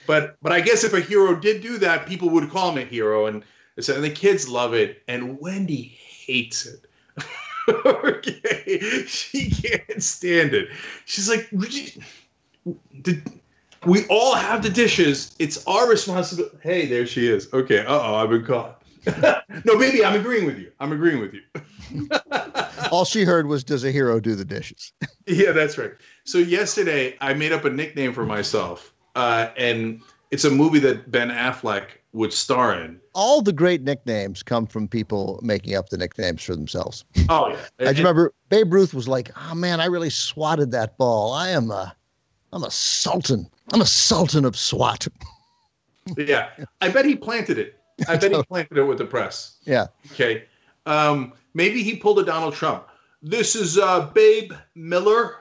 [0.06, 2.84] But but I guess if a hero did do that, people would call him a
[2.84, 3.42] hero, and
[3.76, 6.84] and the kids love it, and Wendy hates it.
[7.86, 10.68] okay, she can't stand it.
[11.04, 12.02] She's like, "Would you-
[13.02, 13.22] did
[13.86, 15.34] We all have the dishes.
[15.38, 16.56] It's our responsibility.
[16.62, 17.52] Hey, there she is.
[17.52, 17.80] Okay.
[17.80, 18.82] Uh oh, I've been caught.
[19.64, 20.72] no, baby, I'm agreeing with you.
[20.80, 22.08] I'm agreeing with you.
[22.90, 24.92] All she heard was, "Does a hero do the dishes?"
[25.26, 25.92] yeah, that's right.
[26.24, 30.00] So yesterday, I made up a nickname for myself, uh, and
[30.30, 32.98] it's a movie that Ben Affleck would star in.
[33.12, 37.04] All the great nicknames come from people making up the nicknames for themselves.
[37.28, 41.32] Oh yeah, I remember Babe Ruth was like, "Oh man, I really swatted that ball.
[41.32, 41.96] I am a,
[42.52, 43.48] I'm a sultan.
[43.72, 45.08] I'm a sultan of SWAT."
[46.18, 46.50] yeah,
[46.82, 47.80] I bet he planted it.
[48.06, 49.56] I bet he planted it with the press.
[49.64, 49.86] Yeah.
[50.12, 50.44] Okay.
[50.84, 52.88] Um, maybe he pulled a Donald Trump.
[53.22, 55.36] This is uh, Babe Miller.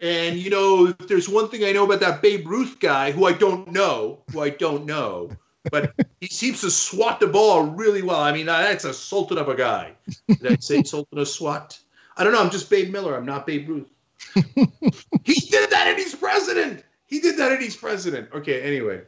[0.00, 3.26] And you know, if there's one thing I know about that Babe Ruth guy, who
[3.26, 5.30] I don't know, who I don't know,
[5.70, 8.20] but he seems to swat the ball really well.
[8.20, 9.92] I mean, that's a sultan of a guy.
[10.28, 11.78] Did I say sultan of SWAT?
[12.16, 12.40] I don't know.
[12.40, 13.16] I'm just Babe Miller.
[13.16, 13.90] I'm not Babe Ruth.
[14.34, 16.84] he did that and he's president.
[17.06, 18.28] He did that and he's president.
[18.32, 18.62] Okay.
[18.62, 19.02] Anyway,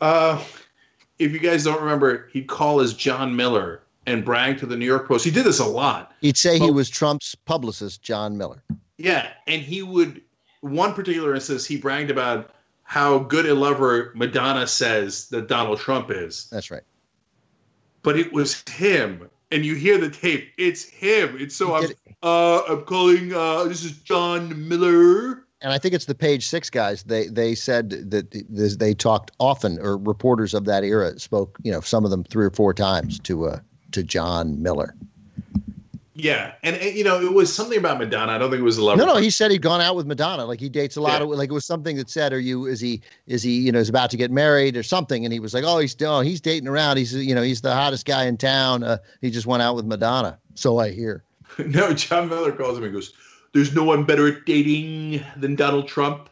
[0.00, 0.42] uh,
[1.18, 4.86] if you guys don't remember, he'd call as John Miller and brag to the New
[4.86, 5.24] York Post.
[5.24, 6.12] He did this a lot.
[6.20, 8.62] He'd say he was Trump's publicist, John Miller.
[8.96, 10.22] Yeah, and he would
[10.60, 12.50] one particular instance he bragged about
[12.88, 16.48] how good a lover Madonna says that Donald Trump is.
[16.50, 16.82] That's right.
[18.02, 20.50] But it was him, and you hear the tape.
[20.56, 21.36] It's him.
[21.38, 21.90] It's so I'm
[22.22, 23.34] uh, I'm calling.
[23.34, 25.44] Uh, this is John Miller.
[25.60, 27.02] And I think it's the Page Six guys.
[27.02, 31.58] They they said that they talked often, or reporters of that era spoke.
[31.62, 33.60] You know, some of them three or four times to uh,
[33.92, 34.94] to John Miller.
[36.20, 38.32] Yeah, and, and, you know it was something about Madonna.
[38.32, 38.98] I don't think it was a love.
[38.98, 40.46] No, no, he said he'd gone out with Madonna.
[40.46, 41.22] Like he dates a lot yeah.
[41.22, 42.66] of like it was something that said, "Are you?
[42.66, 43.00] Is he?
[43.28, 43.52] Is he?
[43.52, 45.96] You know, is about to get married or something?" And he was like, "Oh, he's
[46.02, 46.96] oh, he's dating around.
[46.96, 48.82] He's you know he's the hottest guy in town.
[48.82, 51.22] Uh, he just went out with Madonna." So I hear.
[51.58, 53.12] no, John Miller calls him and goes,
[53.52, 56.28] "There's no one better at dating than Donald Trump."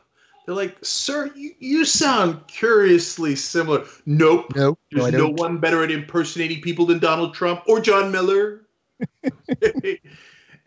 [0.47, 4.53] They're like, "Sir, you, you sound curiously similar." Nope.
[4.57, 4.81] Nope.
[4.91, 8.66] There's no, no one better at impersonating people than Donald Trump or John Miller.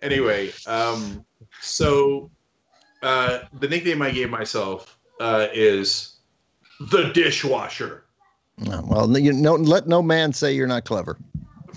[0.02, 1.26] anyway, um,
[1.62, 2.30] so
[3.02, 6.18] uh, the nickname I gave myself uh, is
[6.80, 8.06] the dishwasher.
[8.68, 11.18] Oh, well, you no, let no man say you're not clever.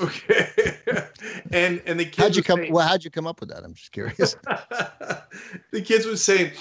[0.01, 0.49] Okay.
[1.53, 2.61] and and the kids how'd you come?
[2.61, 3.63] Saying, well, how'd you come up with that?
[3.63, 4.35] I'm just curious.
[5.71, 6.53] the kids would say,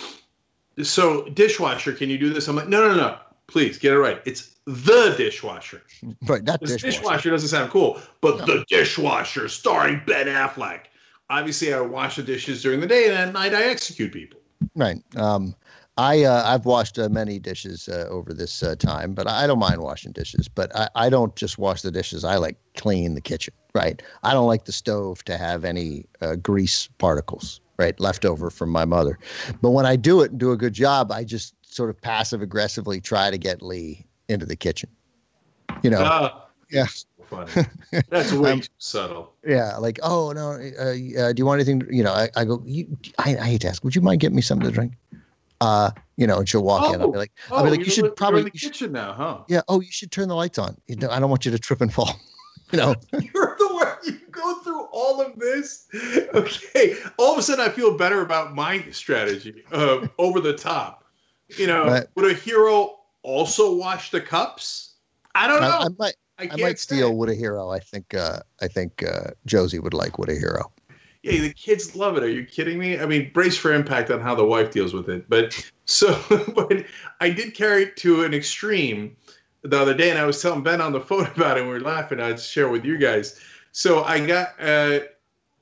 [0.81, 3.17] "So dishwasher, can you do this?" I'm like, "No, no, no,
[3.51, 4.21] please get it right.
[4.25, 5.81] It's the dishwasher.
[6.27, 6.87] Right, that dishwasher.
[6.87, 7.29] dishwasher.
[7.29, 8.45] doesn't sound cool, but no.
[8.45, 10.85] the dishwasher starring Ben Affleck.
[11.29, 14.39] Obviously, I wash the dishes during the day, and at night I execute people.
[14.75, 14.97] Right.
[15.15, 15.55] Um,
[15.97, 19.59] I uh, I've washed uh, many dishes uh, over this uh, time, but I don't
[19.59, 20.47] mind washing dishes.
[20.47, 22.23] But I, I don't just wash the dishes.
[22.23, 23.53] I like clean the kitchen.
[23.73, 24.01] Right.
[24.23, 27.61] I don't like the stove to have any uh, grease particles.
[27.77, 29.17] Right, left over from my mother.
[29.59, 32.41] But when I do it and do a good job, I just sort of passive
[32.41, 34.89] aggressively try to get Lee into the kitchen.
[35.83, 36.01] You know.
[36.01, 36.85] Uh, yeah.
[37.25, 37.65] Funny.
[38.09, 39.33] That's way um, too subtle.
[39.47, 41.81] Yeah, like oh no, uh, uh, do you want anything?
[41.89, 42.61] You know, I, I go.
[42.65, 43.83] You, I, I hate to ask.
[43.85, 44.93] Would you mind getting me something to drink?
[45.61, 47.01] Uh, you know, and she'll walk oh, in.
[47.01, 49.13] I'll be like, oh, I'll be like, you should probably in the kitchen should, now,
[49.13, 49.43] huh?
[49.47, 49.61] Yeah.
[49.67, 50.75] Oh, you should turn the lights on.
[50.87, 52.19] You know, I don't want you to trip and fall.
[52.71, 52.95] you know.
[53.13, 53.95] You're the one.
[54.03, 55.87] You go through all of this.
[56.33, 56.95] Okay.
[57.17, 59.63] All of a sudden, I feel better about my strategy.
[59.71, 61.00] Uh, over the top.
[61.57, 62.07] You know, right.
[62.15, 64.91] would a hero also wash the cups?
[65.35, 65.67] I don't know.
[65.67, 66.15] I, I might.
[66.39, 67.69] I, I might steal What a Hero.
[67.69, 68.13] I think.
[68.13, 70.71] Uh, I think uh, Josie would like What a Hero.
[71.23, 72.23] Yeah, the kids love it.
[72.23, 72.99] Are you kidding me?
[72.99, 75.29] I mean, brace for impact on how the wife deals with it.
[75.29, 76.19] But so,
[76.55, 76.85] but
[77.19, 79.15] I did carry it to an extreme
[79.61, 81.61] the other day, and I was telling Ben on the phone about it.
[81.61, 82.19] and We were laughing.
[82.19, 83.39] I'd share with you guys.
[83.71, 84.49] So I got.
[84.59, 84.99] Uh,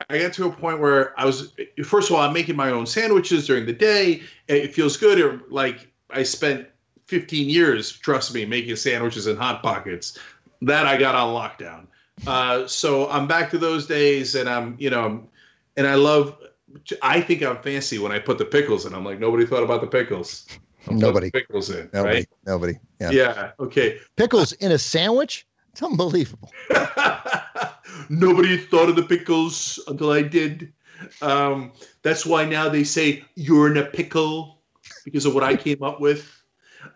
[0.10, 2.86] I got to a point where I was first of all I'm making my own
[2.86, 4.22] sandwiches during the day.
[4.48, 5.20] It feels good.
[5.20, 6.68] Or like I spent
[7.08, 10.18] 15 years, trust me, making sandwiches and hot pockets.
[10.62, 11.88] That I got on lockdown.
[12.28, 15.24] Uh, so I'm back to those days, and I'm, you know,
[15.78, 16.38] and I love.
[17.02, 18.94] I think I'm fancy when I put the pickles in.
[18.94, 20.46] I'm like, nobody thought about the pickles.
[20.90, 22.30] nobody pickles in, nobody, right?
[22.46, 22.74] Nobody.
[23.00, 23.10] Yeah.
[23.12, 23.52] Yeah.
[23.60, 24.00] Okay.
[24.18, 25.48] Pickles in a sandwich.
[25.72, 26.52] It's unbelievable.
[28.10, 30.74] nobody thought of the pickles until I did.
[31.22, 31.72] Um,
[32.02, 34.62] that's why now they say you're in a pickle
[35.06, 36.36] because of what I came up with.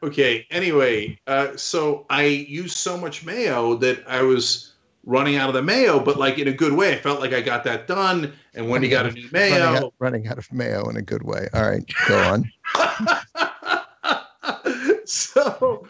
[0.02, 0.48] Okay.
[0.50, 4.74] Anyway, uh, so I used so much mayo that I was
[5.06, 6.94] running out of the mayo, but like in a good way.
[6.94, 8.34] I felt like I got that done.
[8.54, 11.02] And when you got a new mayo, running out, running out of mayo in a
[11.02, 11.48] good way.
[11.54, 12.52] All right, go on.
[15.06, 15.88] so,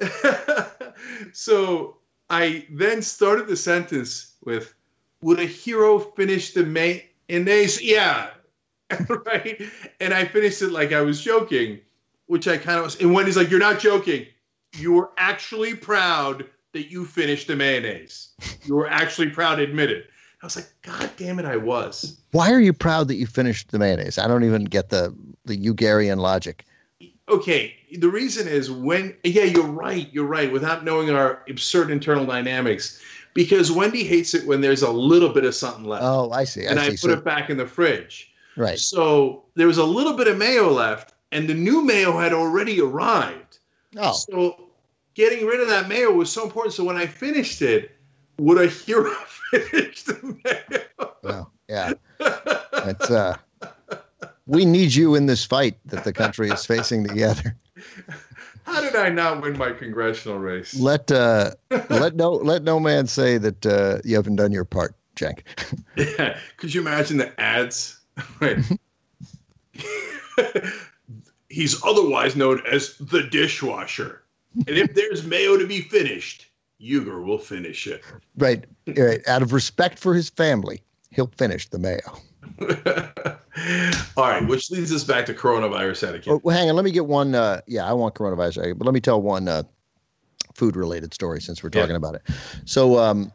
[1.32, 1.96] so
[2.30, 4.74] I then started the sentence with,
[5.22, 8.30] "Would a hero finish the may?" And they, yeah,
[9.08, 9.62] right.
[10.00, 11.80] And I finished it like I was joking
[12.26, 13.00] which I kind of was.
[13.00, 14.26] And Wendy's like, "You're not joking.
[14.76, 18.30] You were actually proud that you finished the mayonnaise.
[18.64, 20.06] You were actually proud admit it."
[20.42, 23.70] I was like, "God damn it, I was." Why are you proud that you finished
[23.70, 24.18] the mayonnaise?
[24.18, 25.14] I don't even get the
[25.44, 26.64] the Hugarian logic.
[27.28, 30.08] Okay, the reason is when yeah, you're right.
[30.12, 30.52] You're right.
[30.52, 33.00] Without knowing our absurd internal dynamics,
[33.32, 36.04] because Wendy hates it when there's a little bit of something left.
[36.04, 36.66] Oh, I see.
[36.66, 38.30] I and I, put So- it back in the fridge.
[38.56, 38.78] right.
[38.78, 42.80] So there was a little bit of mayo left, and the new mayo had already
[42.80, 43.58] arrived.
[43.96, 44.68] Oh, So
[45.14, 46.74] getting rid of that mayo was so important.
[46.74, 47.92] So when I finished it,
[48.38, 49.10] would a hero
[49.50, 51.10] finish the mayo?
[51.22, 51.92] well, yeah.
[52.20, 53.36] It's uh,
[54.46, 57.56] we need you in this fight that the country is facing together.
[58.64, 60.78] How did I not win my congressional race?
[60.78, 61.52] Let uh,
[61.90, 65.40] let no let no man say that uh, you haven't done your part, Cenk.
[65.96, 66.38] Yeah.
[66.56, 68.00] Could you imagine the ads?
[68.40, 68.58] Right.
[71.48, 74.22] He's otherwise known as the dishwasher.
[74.66, 76.46] And if there's mayo to be finished,
[76.80, 78.02] Uygur will finish it.
[78.36, 78.64] Right,
[78.96, 79.26] right.
[79.28, 82.18] Out of respect for his family, he'll finish the mayo.
[84.16, 86.32] All right, which leads us back to coronavirus etiquette.
[86.32, 86.76] Oh, well, hang on.
[86.76, 87.34] Let me get one.
[87.34, 89.62] Uh, yeah, I want coronavirus, but let me tell one uh,
[90.54, 91.82] food-related story since we're Yeah.
[91.82, 92.22] talking about it.
[92.64, 93.32] So, um,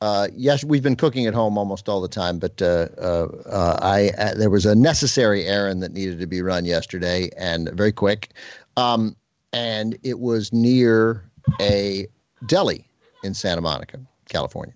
[0.00, 3.78] uh, yes, we've been cooking at home almost all the time, but uh, uh, uh,
[3.80, 7.92] I uh, there was a necessary errand that needed to be run yesterday, and very
[7.92, 8.30] quick,
[8.76, 9.16] um,
[9.52, 11.24] and it was near
[11.60, 12.06] a
[12.46, 12.86] deli
[13.22, 13.98] in Santa Monica,
[14.28, 14.74] California.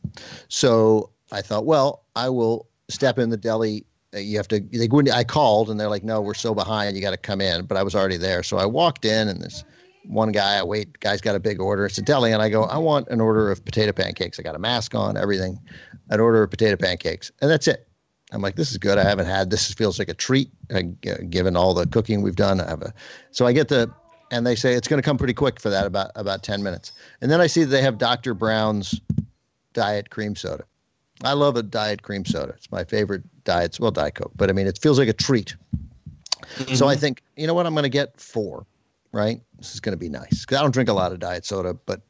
[0.49, 3.85] So I thought, well, I will step in the deli.
[4.15, 4.61] Uh, You have to.
[4.61, 5.15] They wouldn't.
[5.15, 6.97] I called, and they're like, "No, we're so behind.
[6.97, 9.41] You got to come in." But I was already there, so I walked in, and
[9.43, 9.65] this
[10.07, 10.59] one guy.
[10.59, 10.99] I wait.
[11.01, 11.85] Guy's got a big order.
[11.87, 14.55] It's a deli, and I go, "I want an order of potato pancakes." I got
[14.55, 15.59] a mask on, everything.
[16.11, 17.87] An order of potato pancakes, and that's it.
[18.33, 18.97] I'm like, "This is good.
[18.99, 19.73] I haven't had this.
[19.75, 20.83] Feels like a treat, uh,
[21.29, 22.95] given all the cooking we've done." I have a.
[23.31, 23.91] So I get the,
[24.31, 26.93] and they say it's going to come pretty quick for that, about about ten minutes.
[27.21, 28.33] And then I see they have Dr.
[28.33, 28.99] Brown's
[29.75, 30.65] diet cream soda.
[31.25, 32.53] I love a diet cream soda.
[32.57, 33.79] It's my favorite diet.
[33.81, 35.57] Well, Diet Coke, but I mean, it feels like a treat.
[36.75, 37.67] So I think, you know what?
[37.67, 38.65] I'm going to get four,
[39.13, 39.41] right?
[39.59, 41.75] This is going to be nice because I don't drink a lot of diet soda,
[41.75, 42.01] but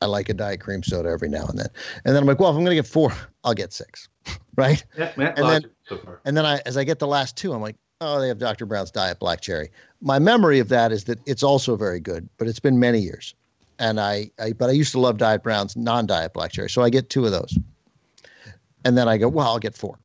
[0.00, 1.66] I like a diet cream soda every now and then.
[2.04, 3.12] And then I'm like, well, if I'm going to get four,
[3.44, 4.08] I'll get six,
[4.56, 4.84] right?
[4.96, 6.18] Yeah, man, And then- so.
[6.24, 8.64] And then I, as I get the last two, I'm like, oh, they have Dr.
[8.66, 9.70] Brown's Diet Black Cherry.
[10.00, 13.34] My memory of that is that it's also very good, but it's been many years.
[13.80, 16.90] And I, I but I used to love Diet Brown's non-diet Black Cherry, so I
[16.90, 17.56] get two of those.
[18.84, 19.98] And then I go, well, I'll get four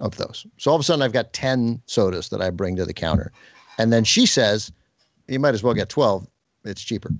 [0.00, 0.46] of those.
[0.58, 3.32] So all of a sudden, I've got ten sodas that I bring to the counter,
[3.78, 4.72] and then she says,
[5.28, 6.26] you might as well get twelve.
[6.64, 7.10] It's cheaper.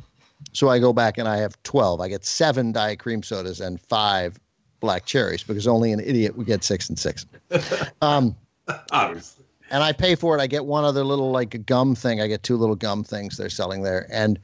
[0.53, 2.01] So I go back and I have twelve.
[2.01, 4.38] I get seven Diet Cream sodas and five
[4.80, 7.26] black cherries because only an idiot would get six and six.
[8.03, 8.36] Um,
[8.92, 9.44] Obviously.
[9.70, 10.40] and I pay for it.
[10.40, 12.20] I get one other little like gum thing.
[12.20, 14.38] I get two little gum things they're selling there, and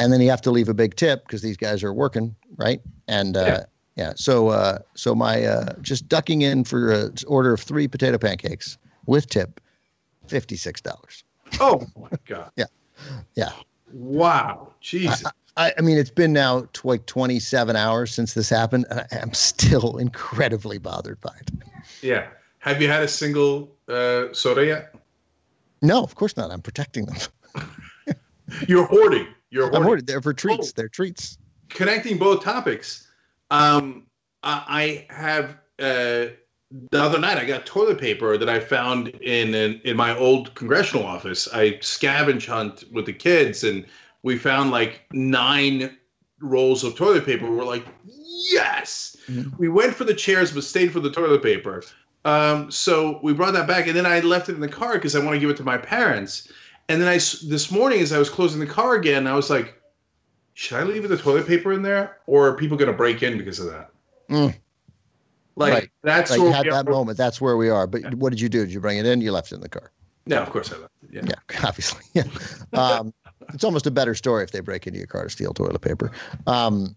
[0.00, 2.80] and then you have to leave a big tip because these guys are working, right?
[3.08, 3.64] And uh, Yeah.
[3.98, 4.12] Yeah.
[4.16, 8.78] so uh, so my uh, just ducking in for an order of three potato pancakes
[9.06, 9.60] with tip,
[10.26, 11.24] fifty six dollars.
[11.60, 12.50] Oh my god.
[12.56, 12.66] Yeah.
[13.34, 13.52] Yeah.
[13.92, 14.72] Wow.
[14.80, 15.24] Jesus.
[15.56, 19.00] I, I mean, it's been now tw- like twenty seven hours since this happened, and
[19.00, 21.50] I am still incredibly bothered by it.
[22.02, 22.26] yeah.
[22.60, 24.94] Have you had a single uh, soda yet?
[25.80, 26.50] No, of course not.
[26.50, 27.16] I'm protecting them.
[28.68, 29.28] You're hoarding.
[29.50, 29.76] You're hoarding.
[29.76, 30.06] I'm hoarded.
[30.06, 30.70] They're for treats.
[30.70, 30.72] Oh.
[30.76, 31.38] They're treats.
[31.68, 33.06] connecting both topics,
[33.50, 34.06] um,
[34.42, 36.32] I I have uh,
[36.90, 40.54] the other night I got toilet paper that I found in, in in my old
[40.54, 41.48] congressional office.
[41.52, 43.86] I scavenge hunt with the kids, and
[44.22, 45.96] we found like nine
[46.40, 47.50] rolls of toilet paper.
[47.50, 49.16] We're like, yes.
[49.28, 49.58] Mhm.
[49.58, 51.82] We went for the chairs, but stayed for the toilet paper.
[52.24, 55.16] Um, so we brought that back, and then I left it in the car because
[55.16, 56.48] I want to give it to my parents.
[56.88, 59.77] And then I this morning, as I was closing the car again, I was like,
[60.58, 63.38] should I leave the toilet paper in there, or are people going to break in
[63.38, 63.90] because of that?
[64.28, 64.56] Mm.
[65.54, 65.90] Like Right.
[66.02, 66.90] that's Like where had that are.
[66.90, 67.16] moment.
[67.16, 67.86] That's where we are.
[67.86, 68.64] But what did you do?
[68.64, 69.20] Did you bring it in?
[69.20, 69.92] You left it in the car.
[70.26, 70.92] No, of course I left.
[71.04, 71.22] it, Yeah.
[71.26, 72.02] Yeah, obviously.
[72.12, 72.24] Yeah.
[72.72, 73.14] Um,
[73.54, 76.10] it's almost a better story if they break into your car to steal toilet paper.
[76.48, 76.96] Um,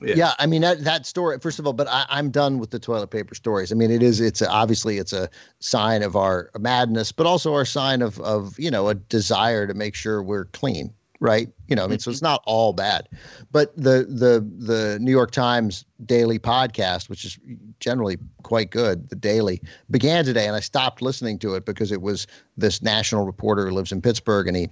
[0.00, 0.14] Yeah.
[0.16, 0.32] yeah.
[0.38, 1.38] I mean that that story.
[1.40, 3.70] First of all, but I, I'm done with the toilet paper stories.
[3.70, 4.18] I mean, it is.
[4.20, 5.28] It's a, obviously it's a
[5.60, 9.74] sign of our madness, but also our sign of of you know a desire to
[9.74, 11.48] make sure we're clean, right?
[11.68, 12.26] You know, I mean, so it's mm-hmm.
[12.26, 13.08] not all bad.
[13.50, 17.38] But the the the New York Times daily podcast, which is
[17.80, 19.60] generally quite good, the daily
[19.90, 23.74] began today, and I stopped listening to it because it was this national reporter who
[23.74, 24.68] lives in Pittsburgh, and he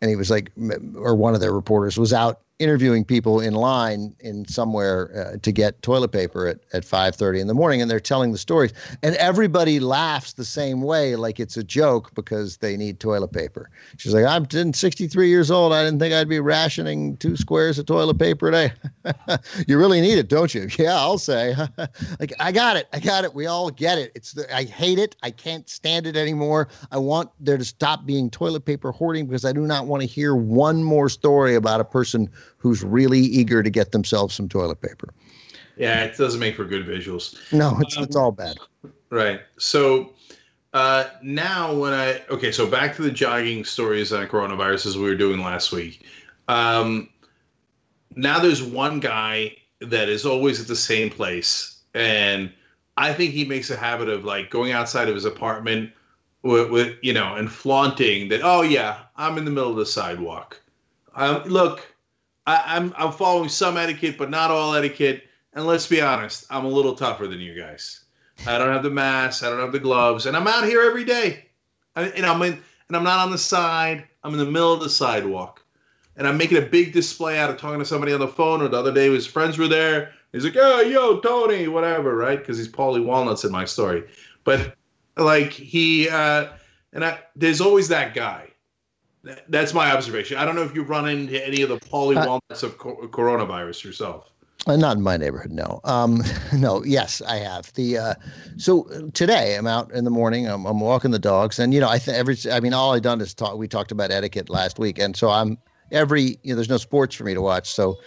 [0.00, 0.50] and he was like,
[0.96, 5.52] or one of their reporters was out interviewing people in line in somewhere uh, to
[5.52, 8.72] get toilet paper at, at 5.30 in the morning and they're telling the stories.
[9.02, 13.70] And everybody laughs the same way like it's a joke because they need toilet paper.
[13.96, 15.72] She's like i'm 63 years old.
[15.72, 18.72] I didn't think i'd be rationing two squares of toilet paper a day.
[19.66, 20.68] You really need it don't you?
[20.78, 21.54] Yeah i'll say.
[22.20, 22.88] Like i got it.
[22.92, 23.34] I got it.
[23.34, 24.12] We all get it.
[24.14, 25.16] It's the, i hate it.
[25.22, 26.68] I can't stand it anymore.
[26.90, 30.06] I want there to stop being toilet paper hoarding because i do not want to
[30.06, 34.80] hear one more story about a person who's really eager to get themselves some toilet
[34.80, 35.08] paper.
[35.76, 37.36] Yeah, it doesn't make for good visuals.
[37.52, 38.56] No, it's um, it's all bad.
[39.10, 39.40] Right.
[39.58, 40.12] So
[40.72, 45.04] uh, now when I okay, so back to the jogging stories on coronavirus as we
[45.04, 46.04] were doing last week.
[46.48, 47.08] Um,
[48.16, 52.52] now there's one guy that is always at the same place, and
[52.96, 55.90] I think he makes a habit of like going outside of his apartment
[56.42, 58.40] with, with you know and flaunting that.
[58.42, 60.60] Oh yeah, I'm in the middle of the sidewalk.
[61.14, 61.91] Um, look,
[62.46, 65.24] I, am I'm, I'm following some etiquette, but not all etiquette.
[65.54, 68.04] And let's be honest, I'm a little tougher than you guys.
[68.46, 71.04] I don't have the mask, I don't have the gloves, and I'm out here every
[71.04, 71.46] day.
[71.94, 74.04] I, and I'm in, and I'm not on the side.
[74.24, 75.62] I'm in the middle of the sidewalk,
[76.16, 78.62] and I'm making a big display out of talking to somebody on the phone.
[78.62, 80.12] Or the other day, his friends were there.
[80.32, 82.38] He's like, "Oh, yo, Tony, whatever," right?
[82.38, 84.04] Because he's Paulie Walnuts in my story.
[84.44, 84.74] But
[85.16, 86.48] like he, uh,
[86.94, 88.51] and I, there's always that guy
[89.48, 90.36] that's my observation.
[90.36, 92.96] I don't know if you've run into any of the Paulie uh, walnuts of co-
[93.08, 94.30] coronavirus yourself.
[94.66, 95.80] Uh, not in my neighborhood, no.
[95.84, 96.22] Um,
[96.56, 97.72] no, yes, I have.
[97.74, 98.14] The uh,
[98.56, 100.46] so today I'm out in the morning.
[100.46, 102.36] I'm, I'm walking the dogs, and you know, I think every.
[102.50, 103.56] I mean, all I've done is talk.
[103.56, 105.58] We talked about etiquette last week, and so I'm
[105.90, 106.38] every.
[106.42, 107.98] You know, there's no sports for me to watch, so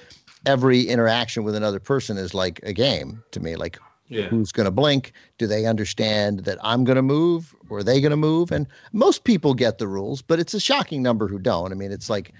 [0.46, 3.56] every interaction with another person is like a game to me.
[3.56, 4.28] Like yeah.
[4.28, 5.14] Who's going to blink?
[5.38, 8.52] Do they understand that I'm going to move or are they going to move?
[8.52, 11.72] And most people get the rules, but it's a shocking number who don't.
[11.72, 12.32] I mean, it's like,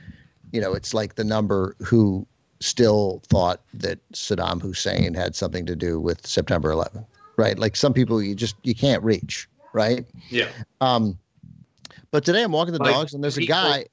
[0.52, 2.28] you know, it's like the number who
[2.60, 7.06] still thought that Saddam Hussein had something to do with September 11th,
[7.38, 7.58] right?
[7.58, 10.06] Like some people you just you can't reach, right?
[10.30, 10.50] Yeah.
[10.82, 11.18] Um,
[12.12, 13.86] but today I'm walking the like dogs and there's a guy.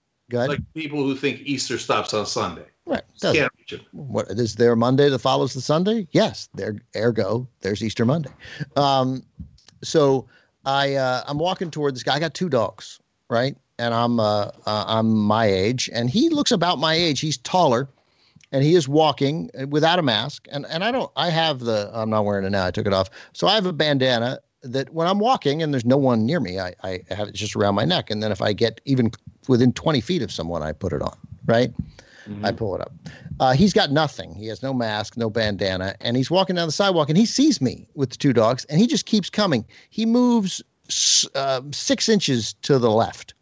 [0.49, 2.66] Like people who think Easter stops on Sunday.
[2.87, 3.03] Right.
[3.20, 3.80] Can't it.
[3.93, 6.07] What is there a Monday that follows the Sunday?
[6.11, 6.49] Yes.
[6.55, 8.30] There ergo, there's Easter Monday.
[8.76, 9.22] Um,
[9.83, 10.26] so
[10.64, 12.16] I uh, I'm walking toward this guy.
[12.16, 13.57] I got two dogs, right?
[13.78, 17.20] And I'm uh, uh, I'm my age, and he looks about my age.
[17.20, 17.89] He's taller,
[18.51, 20.47] and he is walking without a mask.
[20.51, 22.66] And and I don't I have the I'm not wearing it now.
[22.66, 23.11] I took it off.
[23.33, 26.61] So I have a bandana that when I'm walking and there's no one near me,
[26.61, 28.11] I, I have it just around my neck.
[28.11, 29.11] And then if I get even
[29.49, 31.16] within 20 feet of someone, I put it on,
[31.47, 31.72] right?
[32.29, 32.45] Mm-hmm.
[32.45, 32.93] I pull it up.
[33.41, 34.35] Uh, he's got nothing.
[34.35, 37.61] He has no mask, no bandana, and he's walking down the sidewalk and he sees
[37.61, 39.64] me with the two dogs and he just keeps coming.
[39.91, 40.62] He moves
[41.35, 43.35] uh, six inches to the left.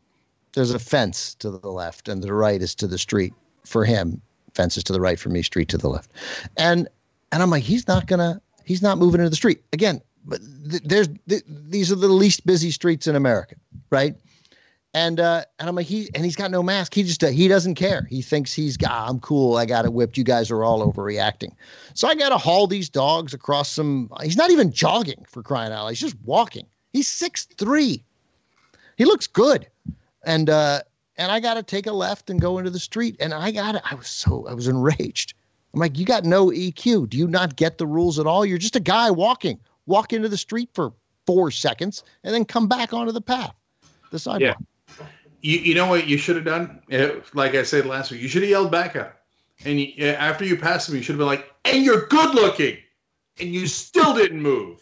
[0.52, 3.32] There's a fence to the left, and the right is to the street
[3.64, 4.20] for him.
[4.54, 6.10] Fences to the right for me, street to the left.
[6.56, 6.88] And
[7.30, 10.00] and I'm like, he's not gonna, he's not moving into the street again.
[10.24, 13.54] But th- there's th- these are the least busy streets in America,
[13.90, 14.16] right?
[14.92, 16.94] And uh, and I'm like he and he's got no mask.
[16.94, 18.06] He just uh, he doesn't care.
[18.10, 19.56] He thinks he's got I'm cool.
[19.56, 20.18] I got it whipped.
[20.18, 21.52] You guys are all overreacting.
[21.94, 24.10] So I got to haul these dogs across some.
[24.20, 25.90] He's not even jogging for crying out loud.
[25.90, 26.66] He's just walking.
[26.92, 28.02] He's six three.
[28.96, 29.68] He looks good,
[30.24, 30.80] and uh,
[31.16, 33.16] and I got to take a left and go into the street.
[33.20, 33.82] And I got it.
[33.88, 35.34] I was so I was enraged.
[35.72, 37.08] I'm like, you got no EQ.
[37.08, 38.44] Do you not get the rules at all?
[38.44, 39.60] You're just a guy walking.
[39.86, 40.92] Walk into the street for
[41.26, 43.54] four seconds and then come back onto the path,
[44.10, 44.56] the sidewalk.
[44.58, 44.66] Yeah.
[45.40, 46.80] You, you know what you should have done?
[46.90, 49.12] Eh, like I said last week, you should have yelled back at him.
[49.64, 52.34] And you, eh, after you passed him, you should have been like, and you're good
[52.34, 52.76] looking.
[53.38, 54.80] And you still didn't move.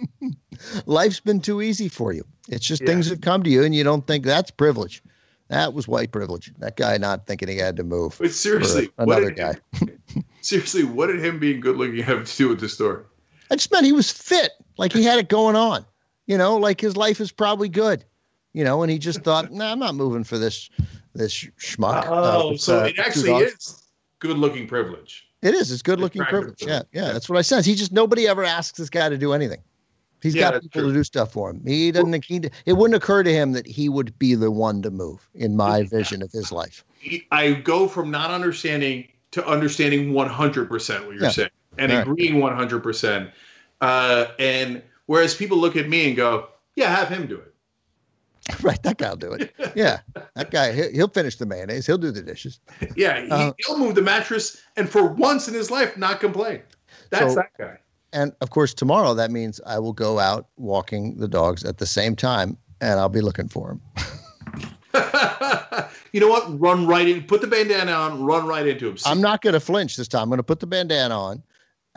[0.86, 2.24] Life's been too easy for you.
[2.48, 2.88] It's just yeah.
[2.88, 5.02] things that come to you, and you don't think that's privilege.
[5.48, 6.52] That was white privilege.
[6.58, 8.16] That guy not thinking he had to move.
[8.18, 9.56] But seriously, another guy.
[9.72, 9.98] Him,
[10.40, 13.04] seriously, what did him being good looking have to do with the story?
[13.50, 15.84] I just meant he was fit, like he had it going on.
[16.26, 18.04] You know, like his life is probably good
[18.54, 20.70] you know, and he just thought, "No, nah, I'm not moving for this
[21.12, 23.82] this schmuck." Oh, uh, so uh, it actually is
[24.20, 25.28] good looking privilege.
[25.42, 25.70] It is.
[25.70, 26.62] It's good looking privilege.
[26.66, 27.66] Yeah, yeah, that's what I said.
[27.66, 29.60] He just nobody ever asks this guy to do anything.
[30.22, 30.90] He's yeah, got people true.
[30.90, 31.60] to do stuff for him.
[31.66, 32.24] He doesn't.
[32.24, 35.28] He, it wouldn't occur to him that he would be the one to move.
[35.34, 36.82] In my vision of his life,
[37.30, 41.30] I go from not understanding to understanding 100 percent what you're yeah.
[41.30, 43.30] saying and All agreeing 100 percent.
[43.80, 47.53] Uh, and whereas people look at me and go, "Yeah, have him do it."
[48.62, 49.54] Right, that guy'll do it.
[49.74, 50.00] Yeah,
[50.34, 51.86] that guy he'll finish the mayonnaise.
[51.86, 52.60] He'll do the dishes.
[52.96, 56.60] Yeah, he, uh, he'll move the mattress, and for once in his life, not complain.
[57.08, 57.78] That's so, that guy.
[58.12, 61.86] And of course, tomorrow that means I will go out walking the dogs at the
[61.86, 63.80] same time, and I'll be looking for him.
[66.14, 66.60] You know what?
[66.60, 67.24] Run right in.
[67.24, 68.22] Put the bandana on.
[68.22, 68.96] Run right into him.
[68.96, 69.10] See?
[69.10, 70.22] I'm not going to flinch this time.
[70.22, 71.42] I'm going to put the bandana on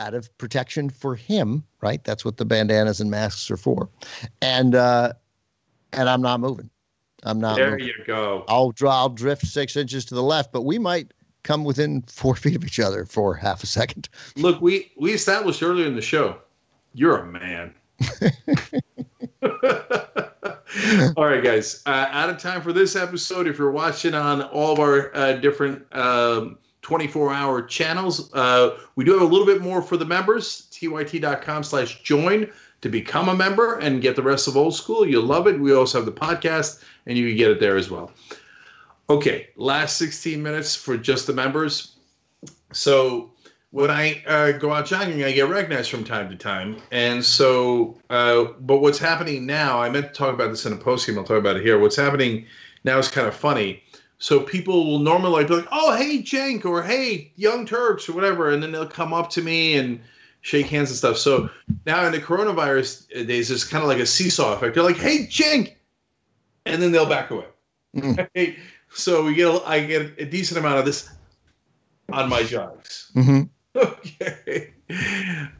[0.00, 1.62] out of protection for him.
[1.80, 2.02] Right.
[2.02, 3.88] That's what the bandanas and masks are for.
[4.42, 5.12] And uh,
[5.92, 6.70] and I'm not moving.
[7.24, 7.56] I'm not.
[7.56, 7.86] There moving.
[7.86, 8.44] you go.
[8.48, 8.96] I'll draw.
[8.96, 11.12] I'll drift six inches to the left, but we might
[11.42, 14.08] come within four feet of each other for half a second.
[14.36, 16.38] Look, we we established earlier in the show,
[16.94, 17.74] you're a man.
[21.16, 21.82] all right, guys.
[21.86, 23.46] Uh, out of time for this episode.
[23.48, 29.04] If you're watching on all of our uh, different um, 24 hour channels, uh, we
[29.04, 30.68] do have a little bit more for the members.
[30.70, 32.50] tyt.com slash join
[32.80, 35.06] to become a member and get the rest of old school.
[35.06, 35.58] You'll love it.
[35.58, 38.12] We also have the podcast, and you can get it there as well.
[39.10, 41.96] Okay, last 16 minutes for just the members.
[42.72, 43.30] So
[43.70, 46.76] when I uh, go out jogging, I get recognized from time to time.
[46.90, 50.76] And so, uh, but what's happening now, I meant to talk about this in a
[50.76, 51.78] post game, I'll talk about it here.
[51.78, 52.46] What's happening
[52.84, 53.82] now is kind of funny.
[54.18, 58.50] So people will normally be like, oh, hey, Cenk, or hey, Young Turks, or whatever.
[58.50, 60.00] And then they'll come up to me and
[60.48, 61.18] shake hands and stuff.
[61.18, 61.50] So
[61.84, 64.74] now in the coronavirus days, it's kind of like a seesaw effect.
[64.74, 65.74] They're like, hey, Cenk.
[66.64, 67.44] And then they'll back away.
[67.96, 68.54] Mm.
[68.90, 71.08] so we get, a, I get a decent amount of this
[72.12, 73.10] on my jogs.
[73.14, 73.42] Mm-hmm.
[73.78, 74.72] Okay.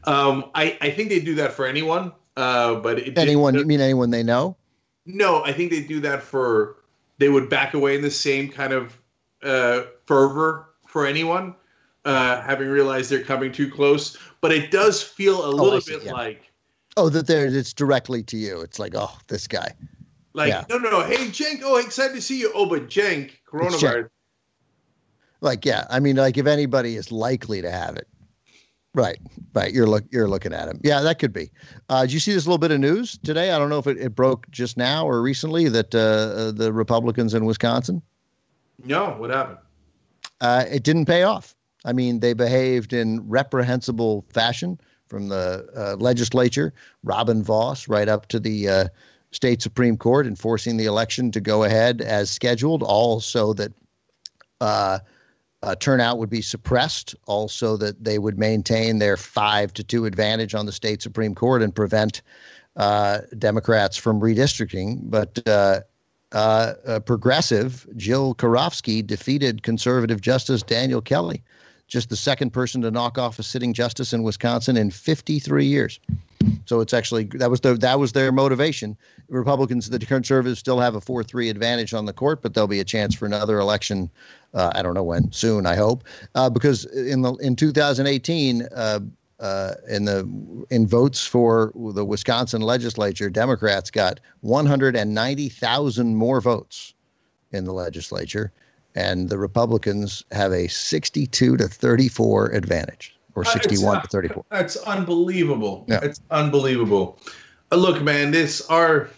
[0.03, 2.11] Um, I, I think they do that for anyone.
[2.37, 3.55] Uh, but it, Anyone?
[3.55, 4.57] You mean anyone they know?
[5.05, 6.77] No, I think they do that for
[7.17, 8.97] they would back away in the same kind of
[9.43, 11.55] uh, fervor for anyone,
[12.05, 14.17] uh, having realized they're coming too close.
[14.41, 16.13] But it does feel a little see, bit yeah.
[16.13, 16.43] like
[16.97, 18.61] Oh, that there it's directly to you.
[18.61, 19.73] It's like, oh, this guy.
[20.33, 20.65] like Yeah.
[20.69, 24.09] no no no hey Cenk oh excited to see you oh but Cenk coronavirus
[25.41, 25.85] Like, yeah.
[25.89, 28.07] I mean, like if anybody is likely to have it.
[28.95, 29.19] Right,
[29.53, 29.71] right.
[29.71, 30.81] You're look you're looking at him.
[30.83, 31.51] Yeah, that could be.
[31.89, 33.51] Uh, did you see this little bit of news today?
[33.51, 36.73] I don't know if it, it broke just now or recently that uh, uh, the
[36.73, 38.01] Republicans in Wisconsin
[38.85, 39.59] no what happened
[40.41, 41.55] uh, it didn't pay off.
[41.89, 46.71] I mean, they behaved in reprehensible fashion from the uh, legislature,
[47.03, 48.85] Robin Vos, right up to the uh,
[49.31, 53.73] state Supreme Court, enforcing the election to go ahead as scheduled, all so that
[54.61, 54.99] uh,
[55.79, 60.67] turnout would be suppressed, also that they would maintain their five to two advantage on
[60.67, 62.21] the state Supreme Court and prevent
[62.75, 64.99] uh, Democrats from redistricting.
[65.09, 65.79] But uh,
[66.33, 71.43] uh, progressive Jill Karofsky defeated conservative Justice Daniel Kelly,
[71.89, 75.99] just the second person to knock off a sitting justice in Wisconsin in 53 years.
[76.65, 78.95] So it's actually that was the that was their motivation.
[79.27, 82.85] Republicans, the conservatives, still have a four-three advantage on the court, but there'll be a
[82.85, 84.09] chance for another election.
[84.53, 86.03] Uh, I don't know when, soon, I hope,
[86.35, 88.99] uh, because in the in 2018, uh,
[89.39, 96.93] uh, in the in votes for the Wisconsin legislature, Democrats got 190,000 more votes
[97.51, 98.51] in the legislature,
[98.95, 104.45] and the Republicans have a 62 to 34 advantage, or Uh, 61 not- to 34.
[104.49, 105.85] That's unbelievable.
[105.87, 105.99] Yeah.
[106.03, 107.19] It's unbelievable.
[107.71, 109.09] Uh, look, man, this our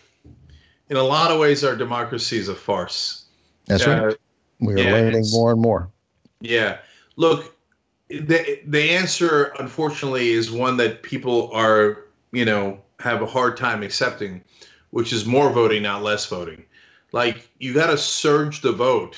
[0.89, 3.23] in a lot of ways our democracy is a farce.
[3.67, 4.17] That's Uh, right.
[4.59, 5.89] We're yeah, learning more and more.
[6.41, 6.79] Yeah.
[7.15, 7.55] Look,
[8.09, 12.03] the the answer unfortunately is one that people are,
[12.33, 14.43] you know, have a hard time accepting,
[14.89, 16.65] which is more voting, not less voting.
[17.13, 19.15] Like you got to surge the vote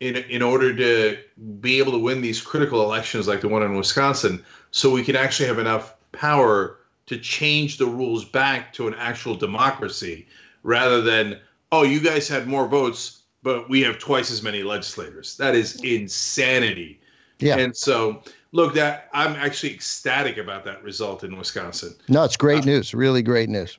[0.00, 1.18] in in order to
[1.60, 5.16] be able to win these critical elections like the one in Wisconsin so we can
[5.16, 10.26] actually have enough power to change the rules back to an actual democracy
[10.62, 11.38] rather than
[11.72, 15.36] oh you guys had more votes but we have twice as many legislators.
[15.38, 17.00] That is insanity.
[17.38, 17.56] Yeah.
[17.56, 18.22] And so,
[18.52, 21.94] look, that I'm actually ecstatic about that result in Wisconsin.
[22.08, 22.92] No, it's great Uh, news.
[22.92, 23.78] Really great news.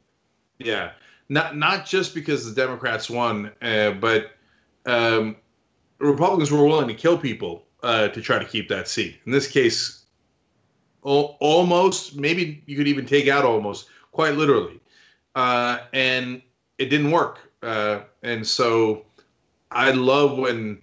[0.57, 0.91] Yeah,
[1.29, 4.31] not not just because the Democrats won, uh, but
[4.85, 5.35] um,
[6.01, 9.17] Republicans were willing to kill people uh, to try to keep that seat.
[9.25, 10.03] In this case,
[11.05, 14.79] al- almost maybe you could even take out almost quite literally,
[15.35, 16.41] uh, and
[16.77, 17.39] it didn't work.
[17.61, 19.05] Uh, and so,
[19.69, 20.81] I love when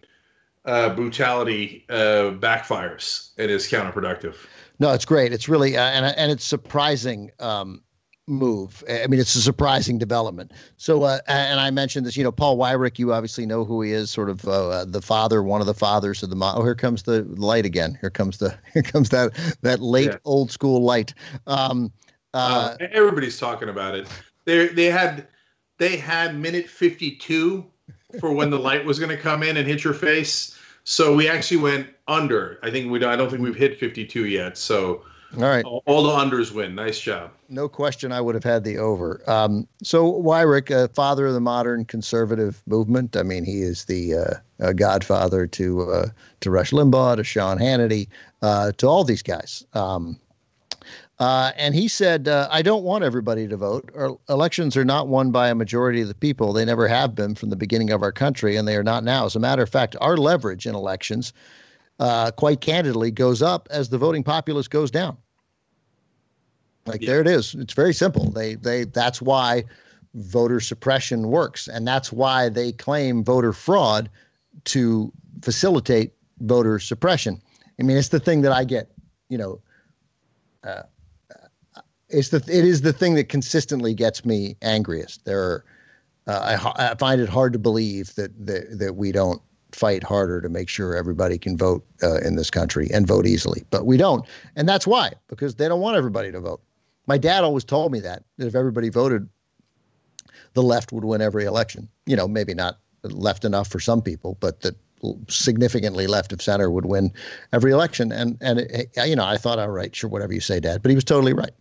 [0.65, 4.37] uh, brutality uh, backfires and is counterproductive.
[4.79, 5.33] No, it's great.
[5.33, 7.83] It's really uh, and and it's surprising um,
[8.29, 8.85] move.
[8.89, 10.53] I mean, it's a surprising development.
[10.77, 12.17] So, uh, and I mentioned this.
[12.17, 12.99] You know, Paul Weyrich.
[12.99, 14.11] You obviously know who he is.
[14.11, 16.37] Sort of uh, the father, one of the fathers of the.
[16.37, 17.99] Mo- oh, here comes the light again.
[18.01, 18.57] Here comes the.
[18.75, 20.19] Here comes that that late Yeah.
[20.25, 21.15] old school light.
[21.47, 21.91] Um,
[22.35, 24.07] uh, Uh, everybody's talking about it.
[24.45, 25.27] They they had
[25.79, 27.65] they had minute 52
[28.21, 30.57] for when the light was going to come in and hit your face.
[30.85, 32.59] So we actually went under.
[32.63, 34.57] I think we I don't think we've hit 52 yet.
[34.57, 35.03] So
[35.37, 35.65] All right.
[35.65, 36.75] All the unders win.
[36.75, 37.31] Nice job.
[37.51, 39.23] No question, I would have had the over.
[39.27, 43.15] Um, so Weyrich, uh, father of the modern conservative movement.
[43.15, 46.07] I mean, he is the uh, godfather to uh,
[46.41, 48.09] to Rush Limbaugh, to Sean Hannity,
[48.41, 49.65] uh, to all these guys.
[49.75, 50.19] Um,
[51.19, 53.91] uh, and he said, uh, I don't want everybody to vote.
[53.97, 56.53] Our elections are not won by a majority of the people.
[56.53, 59.27] They never have been from the beginning of our country, and they are not now.
[59.27, 61.33] As a matter of fact, our leverage in elections,
[61.99, 65.17] uh, quite candidly, goes up as the voting populace goes down.
[66.87, 67.09] Like yeah.
[67.09, 67.55] there it is.
[67.55, 68.31] It's very simple.
[68.31, 69.65] They they that's why
[70.15, 74.09] voter suppression works, and that's why they claim voter fraud
[74.65, 77.41] to facilitate voter suppression.
[77.79, 78.91] I mean, it's the thing that I get,
[79.29, 79.61] you know,
[80.65, 80.83] uh,
[82.09, 85.25] it's the it is the thing that consistently gets me angriest.
[85.25, 85.65] There, are,
[86.27, 89.43] uh, I, I find it hard to believe that, that that we don't
[89.73, 93.65] fight harder to make sure everybody can vote uh, in this country and vote easily,
[93.71, 96.61] but we don't, and that's why because they don't want everybody to vote.
[97.07, 99.29] My dad always told me that that if everybody voted,
[100.55, 101.89] the left would win every election.
[102.07, 104.77] You know, maybe not left enough for some people, but that
[105.29, 107.13] significantly left of center would win
[107.53, 108.13] every election.
[108.13, 110.91] And and it, you know, I thought, all right, sure, whatever you say, Dad, but
[110.91, 111.53] he was totally right.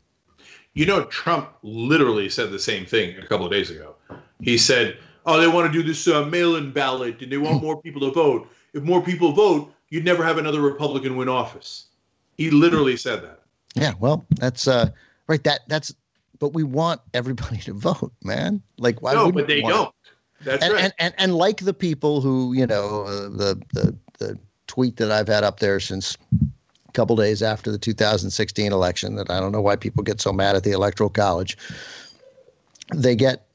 [0.74, 3.96] You know, Trump literally said the same thing a couple of days ago.
[4.42, 4.98] He said,
[5.28, 8.12] "Oh, they want to do this uh, mail-in ballot, and they want more people to
[8.12, 8.50] vote.
[8.74, 11.86] If more people vote, you'd never have another Republican win office."
[12.38, 13.42] He literally said that.
[13.76, 14.90] Yeah, well, that's uh,
[15.28, 15.44] right.
[15.44, 15.94] That that's,
[16.40, 18.62] but we want everybody to vote, man.
[18.78, 19.14] Like, why?
[19.14, 19.94] No, but they don't.
[20.42, 20.84] That's and, right.
[20.84, 25.12] And, and and like the people who, you know, uh, the the the tweet that
[25.12, 26.18] I've had up there since
[26.88, 30.32] a couple days after the 2016 election that I don't know why people get so
[30.32, 31.58] mad at the Electoral College.
[32.94, 33.47] They get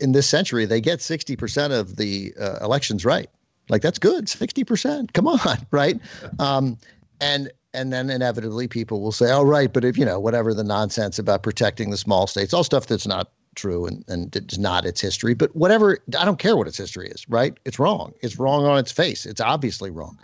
[0.00, 3.28] in this century they get 60% of the uh, elections right.
[3.68, 5.12] Like that's good, 60%.
[5.12, 6.00] Come on, right?
[6.38, 6.78] Um,
[7.20, 10.64] and and then inevitably people will say, "Oh, right, but if you know whatever the
[10.64, 14.84] nonsense about protecting the small states, all stuff that's not true and and it's not
[14.84, 15.98] its history, but whatever.
[16.18, 17.58] I don't care what its history is, right?
[17.64, 18.12] It's wrong.
[18.20, 19.26] It's wrong on its face.
[19.26, 20.18] It's obviously wrong.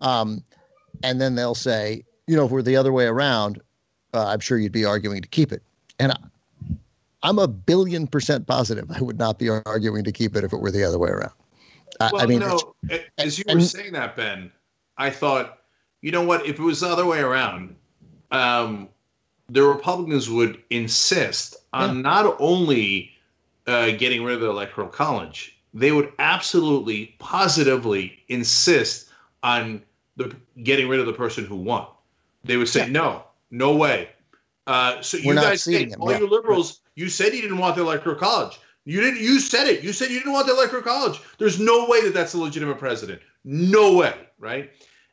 [0.00, 0.44] Um,
[1.02, 3.60] and then they'll say, you know, if we're the other way around,
[4.12, 5.62] uh, I'm sure you'd be arguing to keep it.
[5.98, 6.12] And
[7.22, 10.52] I, am a billion percent positive I would not be arguing to keep it if
[10.52, 11.32] it were the other way around.
[12.00, 12.74] I, well, I mean, no,
[13.18, 14.50] as you were and, saying that, Ben,
[14.96, 15.58] I thought,
[16.00, 16.46] you know what?
[16.46, 17.76] If it was the other way around,
[18.30, 18.88] um,
[19.48, 22.02] the Republicans would insist on yeah.
[22.02, 23.10] not only
[23.66, 29.10] uh, getting rid of the Electoral College, they would absolutely, positively insist
[29.42, 29.82] on
[30.16, 31.86] the getting rid of the person who won.
[32.44, 32.92] They would say, yeah.
[32.92, 34.08] no, no way.
[34.66, 36.18] Uh, so We're you guys say, all yeah.
[36.18, 38.58] you liberals, you said you didn't want the electoral college.
[38.84, 39.20] You didn't.
[39.20, 39.82] You said it.
[39.82, 41.20] You said you didn't want the electoral college.
[41.38, 43.20] There's no way that that's a legitimate president.
[43.44, 44.70] No way, right?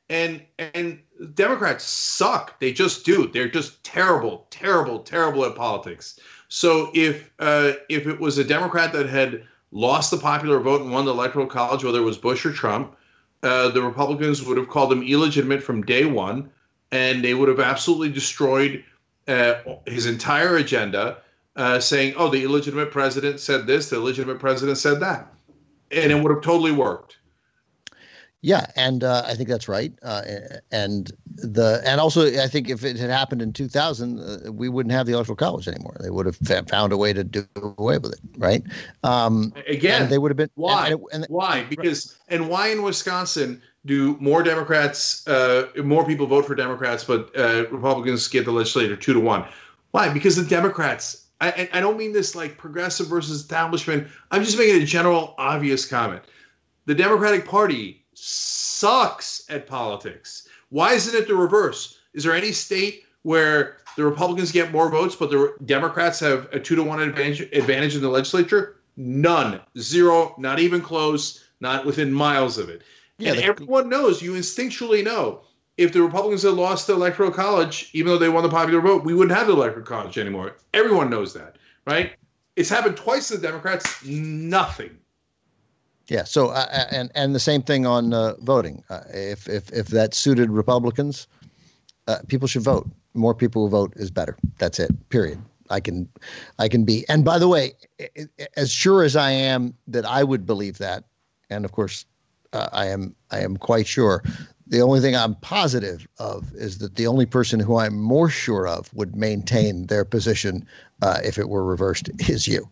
[0.10, 1.00] And and
[1.36, 2.60] Democrats suck.
[2.60, 3.28] They just do.
[3.28, 6.20] They're just terrible, terrible, terrible at politics.
[6.47, 10.91] So if uh, if it was a Democrat that had lost the popular vote and
[10.91, 12.95] won the electoral college, whether it was Bush or Trump,
[13.43, 16.50] uh, the Republicans would have called him illegitimate from day one
[16.91, 18.84] and they would have absolutely destroyed
[19.30, 21.17] uh, his entire agenda,
[21.55, 25.32] uh, saying, "Oh, the illegitimate president said this, the illegitimate president said that,"
[25.91, 27.18] and it would have totally worked.
[28.42, 29.92] Yeah, and uh, I think that's right.
[30.02, 30.22] Uh,
[30.72, 34.94] and the and also I think if it had happened in 2000, uh, we wouldn't
[34.94, 35.98] have the electoral college anymore.
[36.00, 38.64] They would have found a way to do away with it, right?
[39.04, 40.92] Um, Again, they would have been why?
[40.92, 41.66] And, and, why?
[41.70, 47.38] Because and why in Wisconsin do more Democrats, uh, more people vote for Democrats, but
[47.38, 49.46] uh, Republicans get the legislature two to one?
[49.92, 50.08] Why?
[50.14, 51.26] Because the Democrats.
[51.42, 54.08] I, I don't mean this like progressive versus establishment.
[54.32, 56.24] I'm just making a general, obvious comment.
[56.86, 60.47] The Democratic Party sucks at politics.
[60.70, 61.99] Why isn't it the reverse?
[62.13, 66.59] Is there any state where the Republicans get more votes, but the Democrats have a
[66.59, 68.78] two to one advantage, advantage in the legislature?
[68.97, 72.84] None, zero, not even close, not within miles of it.
[73.17, 75.41] Yeah, and everyone knows, you instinctually know,
[75.78, 79.03] if the Republicans had lost the electoral college, even though they won the popular vote,
[79.03, 80.57] we wouldn't have the electoral college anymore.
[80.74, 82.13] Everyone knows that, right?
[82.55, 84.97] It's happened twice to the Democrats, nothing.
[86.10, 86.24] Yeah.
[86.24, 88.84] So uh, uh, and and the same thing on uh, voting.
[88.89, 91.28] Uh, if if if that suited Republicans,
[92.07, 92.89] uh, people should vote.
[93.14, 94.36] More people who vote is better.
[94.57, 94.91] That's it.
[95.10, 95.39] Period.
[95.72, 96.10] I can,
[96.57, 97.05] I can be.
[97.10, 97.74] And by the way,
[98.57, 101.03] as sure as I am that I would believe that,
[101.51, 102.05] and of course,
[102.53, 103.16] uh, I am.
[103.30, 104.24] I am quite sure.
[104.66, 108.68] The only thing I'm positive of is that the only person who I'm more sure
[108.68, 110.66] of would maintain their position
[111.24, 112.68] if it were reversed is you.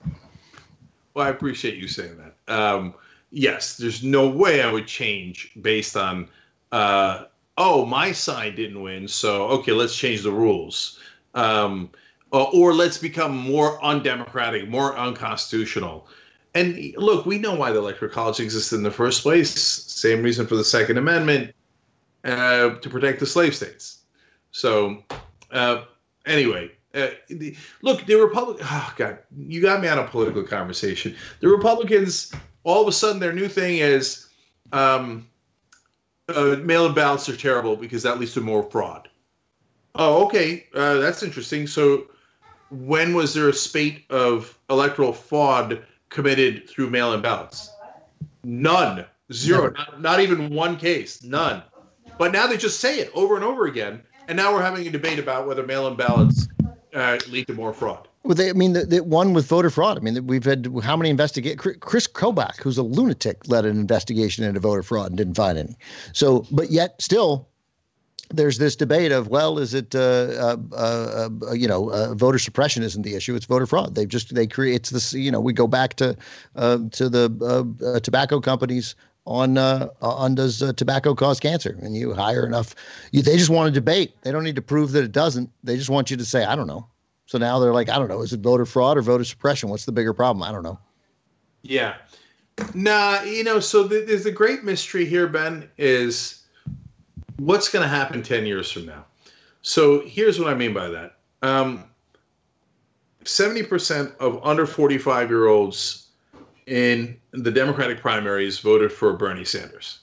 [1.13, 2.53] Well, I appreciate you saying that.
[2.53, 2.93] Um,
[3.31, 6.29] yes, there's no way I would change based on
[6.71, 7.25] uh,
[7.57, 10.99] oh, my side didn't win, so okay, let's change the rules.
[11.33, 11.89] Um,
[12.31, 16.07] or, or let's become more undemocratic, more unconstitutional.
[16.55, 19.51] And look, we know why the Electoral College existed in the first place.
[19.51, 21.53] Same reason for the Second Amendment
[22.23, 23.99] uh, to protect the slave states.
[24.51, 25.03] So,
[25.51, 25.83] uh,
[26.25, 28.57] anyway, uh, the, look, the Republic.
[28.61, 31.15] Oh God, you got me on a political conversation.
[31.41, 32.33] The Republicans,
[32.67, 34.27] all of a sudden, their new thing is
[34.73, 35.25] um,
[36.27, 39.07] uh, mail-in ballots are terrible because that leads to more fraud.
[39.95, 41.65] Oh, okay, uh, that's interesting.
[41.65, 42.07] So,
[42.69, 47.71] when was there a spate of electoral fraud committed through mail-in ballots?
[48.43, 51.63] None, zero, not, not even one case, none.
[52.17, 54.89] But now they just say it over and over again, and now we're having a
[54.89, 56.49] debate about whether mail-in ballots
[56.93, 58.09] uh, lead to more fraud.
[58.27, 59.97] Well, they, I mean, the, the one with voter fraud.
[59.97, 61.59] I mean, we've had how many investigate?
[61.59, 65.77] Chris Kobach, who's a lunatic, led an investigation into voter fraud and didn't find any.
[66.11, 67.47] So, but yet still,
[68.29, 72.83] there's this debate of well, is it uh, uh, uh, you know uh, voter suppression
[72.83, 73.33] isn't the issue?
[73.33, 73.95] It's voter fraud.
[73.95, 76.17] They've just they create it's this you know we go back to
[76.57, 77.31] uh, to the
[77.81, 78.93] uh, tobacco companies
[79.25, 82.75] on uh, on does uh, tobacco cause cancer and you hire enough
[83.13, 85.75] you, they just want to debate they don't need to prove that it doesn't they
[85.75, 86.87] just want you to say i don't know
[87.27, 89.85] so now they're like i don't know is it voter fraud or voter suppression what's
[89.85, 90.79] the bigger problem i don't know
[91.61, 91.95] yeah
[92.73, 96.43] nah you know so the, there's a great mystery here ben is
[97.37, 99.05] what's going to happen 10 years from now
[99.61, 101.83] so here's what i mean by that um,
[103.27, 106.07] 70% of under 45 year olds
[106.65, 109.99] in the Democratic primaries voted for Bernie Sanders.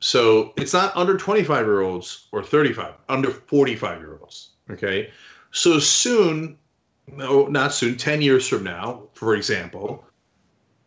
[0.00, 4.50] So it's not under 25 year olds or 35, under 45 year olds.
[4.70, 5.10] Okay.
[5.52, 6.58] So soon,
[7.06, 10.04] no, not soon, 10 years from now, for example,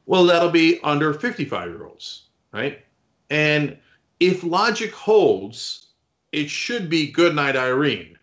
[0.05, 2.84] well, that'll be under 55 year olds, right?
[3.30, 3.78] And
[4.20, 5.88] if logic holds,
[6.32, 8.18] it should be good night, Irene.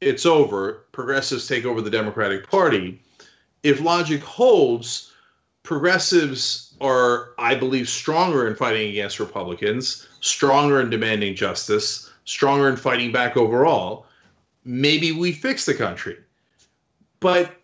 [0.00, 0.86] It's over.
[0.92, 3.00] Progressives take over the Democratic Party.
[3.62, 5.12] If logic holds,
[5.62, 12.76] progressives are, I believe, stronger in fighting against Republicans, stronger in demanding justice, stronger in
[12.76, 14.06] fighting back overall.
[14.64, 16.18] Maybe we fix the country.
[17.20, 17.56] But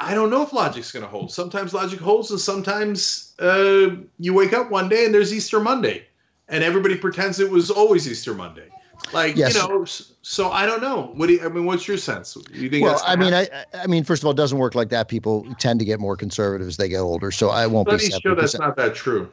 [0.00, 1.32] I don't know if logic's going to hold.
[1.32, 6.06] Sometimes logic holds, and sometimes uh, you wake up one day and there's Easter Monday,
[6.48, 8.68] and everybody pretends it was always Easter Monday.
[9.12, 9.54] Like yes.
[9.54, 9.84] you know,
[10.22, 11.12] so I don't know.
[11.14, 11.64] What do you, I mean?
[11.64, 12.36] What's your sense?
[12.52, 12.84] You think?
[12.84, 15.08] Well, I mean, I, I mean, first of all, it doesn't work like that.
[15.08, 18.20] People tend to get more conservative as they get older, so I won't Studies be.
[18.20, 19.30] show that's not that true.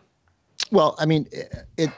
[0.72, 1.54] Well, I mean, it.
[1.78, 1.90] it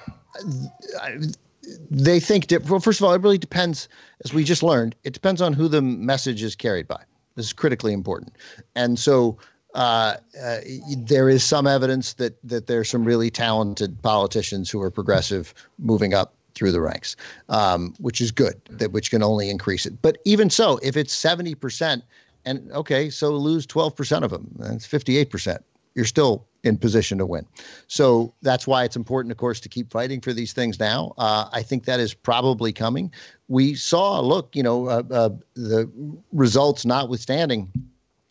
[1.91, 2.47] they think.
[2.69, 3.89] Well, first of all, it really depends.
[4.23, 7.03] As we just learned, it depends on who the message is carried by.
[7.37, 8.35] This is critically important,
[8.75, 9.37] and so.
[9.75, 10.57] Uh, uh,
[10.97, 16.15] there is some evidence that that there's some really talented politicians who are progressive moving
[16.15, 17.15] up through the ranks,
[17.49, 20.01] um, which is good, that which can only increase it.
[20.01, 22.01] But even so, if it's 70%,
[22.45, 25.59] and okay, so lose 12% of them, that's 58%.
[25.97, 27.43] You're still in position to win.
[27.87, 31.15] So that's why it's important, of course, to keep fighting for these things now.
[31.17, 33.11] Uh, I think that is probably coming.
[33.47, 35.89] We saw, look, you know, uh, uh, the
[36.31, 37.71] results notwithstanding.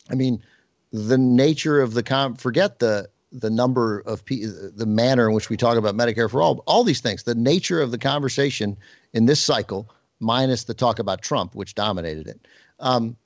[0.09, 0.41] I mean,
[0.93, 2.35] the nature of the com.
[2.35, 6.63] Forget the the number of the manner in which we talk about Medicare for all,
[6.65, 8.77] all these things, the nature of the conversation
[9.11, 9.89] in this cycle,
[10.21, 12.47] minus the talk about Trump, which dominated it.
[12.79, 13.17] Um,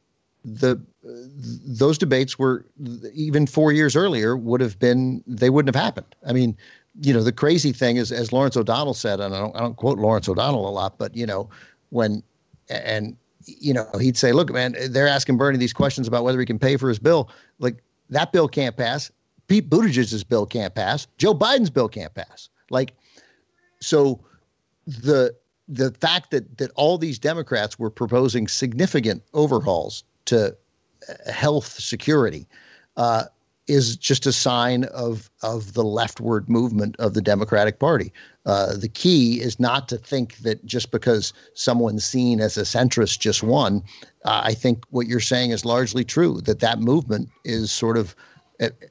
[0.44, 2.66] the those debates were
[3.14, 6.16] even four years earlier would have been they wouldn't have happened.
[6.26, 6.58] I mean,
[7.00, 9.78] you know, the crazy thing is, as Lawrence O'Donnell said, and I don't, I don't
[9.78, 11.50] quote Lawrence O'Donnell a lot, but you know,
[11.90, 12.24] when
[12.70, 13.16] and
[13.46, 16.60] you know he'd say, "Look, man, they're asking Bernie these questions about whether he can
[16.60, 17.30] pay for his bill.
[17.60, 17.78] Like
[18.10, 19.12] that bill can't pass.
[19.48, 21.08] Pete Buttigieg's bill can't pass.
[21.18, 22.50] Joe Biden's bill can't pass.
[22.70, 22.94] Like,
[23.80, 24.24] so
[24.88, 25.36] the
[25.68, 30.56] the fact that that all these Democrats were proposing significant overhauls to
[31.10, 32.48] uh, health security
[32.98, 33.24] uh,
[33.68, 38.12] is just a sign of of the leftward movement of the Democratic Party.
[38.46, 43.20] Uh, the key is not to think that just because someone's seen as a centrist
[43.20, 43.84] just won.
[44.26, 46.42] Uh, I think what you're saying is largely true.
[46.42, 48.16] That that movement is sort of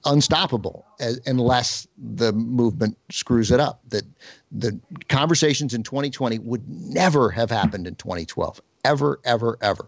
[0.04, 0.84] unstoppable
[1.26, 3.80] unless the movement screws it up.
[3.88, 4.04] That
[4.50, 4.78] the
[5.08, 9.84] conversations in 2020 would never have happened in 2012, ever, ever, ever.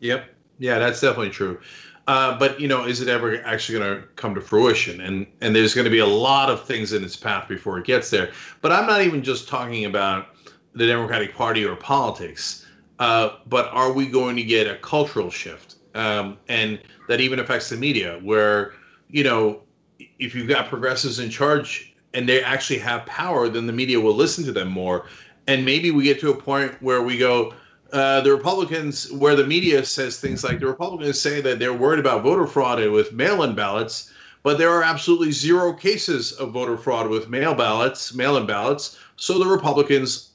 [0.00, 0.33] Yep.
[0.58, 1.60] Yeah, that's definitely true.
[2.06, 5.00] Uh, but you know, is it ever actually going to come to fruition?
[5.00, 7.86] And and there's going to be a lot of things in its path before it
[7.86, 8.30] gets there.
[8.60, 10.28] But I'm not even just talking about
[10.74, 12.66] the Democratic Party or politics.
[12.98, 15.76] Uh, but are we going to get a cultural shift?
[15.94, 18.74] Um, and that even affects the media, where
[19.08, 19.62] you know,
[20.18, 24.14] if you've got progressives in charge and they actually have power, then the media will
[24.14, 25.06] listen to them more.
[25.46, 27.52] and maybe we get to a point where we go.
[27.94, 32.00] Uh, the Republicans, where the media says things like the Republicans say that they're worried
[32.00, 37.08] about voter fraud with mail-in ballots, but there are absolutely zero cases of voter fraud
[37.08, 38.98] with mail ballots, mail-in ballots.
[39.14, 40.30] So the Republicans,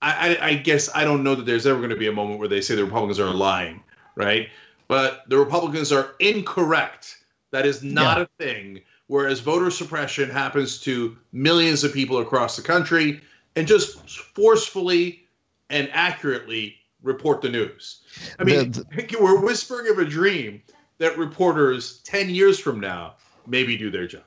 [0.00, 2.38] I, I, I guess I don't know that there's ever going to be a moment
[2.38, 3.82] where they say the Republicans are lying,
[4.14, 4.48] right?
[4.88, 7.18] But the Republicans are incorrect.
[7.50, 8.24] That is not yeah.
[8.24, 8.80] a thing.
[9.08, 13.20] Whereas voter suppression happens to millions of people across the country
[13.56, 15.23] and just forcefully
[15.74, 18.02] and accurately report the news.
[18.38, 20.62] I mean, the, the, we're whispering of a dream
[20.98, 23.16] that reporters 10 years from now
[23.46, 24.22] maybe do their job.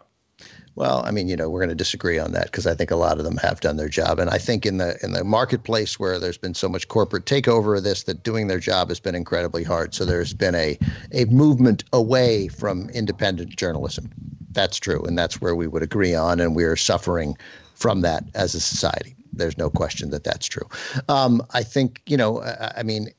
[0.76, 2.98] Well, I mean, you know, we're going to disagree on that because I think a
[2.98, 6.00] lot of them have done their job, and I think in the in the marketplace
[6.00, 9.16] where there's been so much corporate takeover of this, that doing their job has been
[9.16, 9.96] incredibly hard.
[9.96, 10.78] So there's been a
[11.14, 14.12] a movement away from independent journalism.
[14.52, 17.36] That's true, and that's where we would agree on, and we are suffering
[17.78, 19.16] from that as a society.
[19.32, 20.68] There's no question that that's true.
[21.08, 23.10] Um, I think you know, I, I mean.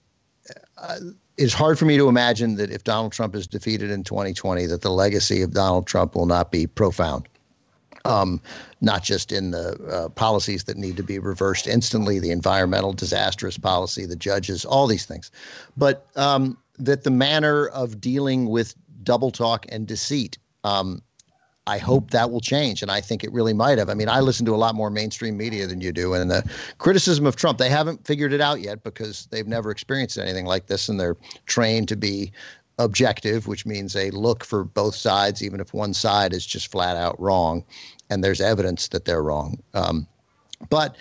[0.78, 0.98] Uh,
[1.36, 4.82] it's hard for me to imagine that if Donald Trump is defeated in 2020, that
[4.82, 7.28] the legacy of Donald Trump will not be profound.
[8.04, 8.40] Um,
[8.80, 13.56] not just in the uh, policies that need to be reversed instantly, the environmental disastrous
[13.56, 15.30] policy, the judges, all these things,
[15.76, 21.02] but um, that the manner of dealing with double talk and deceit um,
[21.68, 23.90] I hope that will change, and I think it really might have.
[23.90, 26.42] I mean, I listen to a lot more mainstream media than you do, and the
[26.78, 30.66] criticism of Trump, they haven't figured it out yet because they've never experienced anything like
[30.66, 32.32] this, and they're trained to be
[32.78, 36.96] objective, which means they look for both sides, even if one side is just flat
[36.96, 37.62] out wrong,
[38.08, 39.58] and there's evidence that they're wrong.
[39.74, 40.06] Um,
[40.70, 40.96] but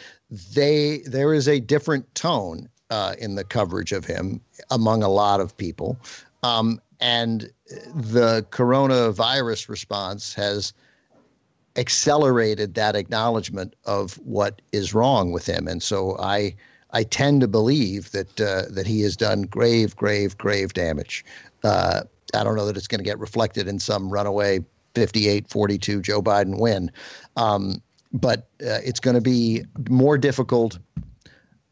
[0.53, 5.39] they there is a different tone uh, in the coverage of him among a lot
[5.39, 5.97] of people.
[6.43, 7.51] Um, and
[7.93, 10.73] the coronavirus response has
[11.75, 15.67] accelerated that acknowledgement of what is wrong with him.
[15.67, 16.55] And so I
[16.91, 21.23] I tend to believe that uh, that he has done grave, grave, grave damage.
[21.63, 22.01] Uh,
[22.33, 24.59] I don't know that it's going to get reflected in some runaway
[24.95, 26.91] 58-42 Joe Biden win,
[27.35, 27.81] um,
[28.11, 30.79] but uh, it's going to be more difficult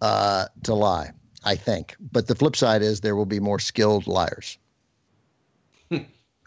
[0.01, 1.11] uh, to lie,
[1.43, 1.95] I think.
[2.11, 4.57] But the flip side is there will be more skilled liars.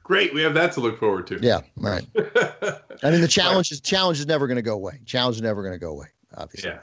[0.08, 1.38] Great, we have that to look forward to.
[1.42, 2.02] Yeah, right.
[2.16, 5.00] I mean, the challenge is challenge is never going to go away.
[5.04, 6.06] Challenge is never going to go away.
[6.34, 6.70] Obviously.
[6.70, 6.80] Yeah.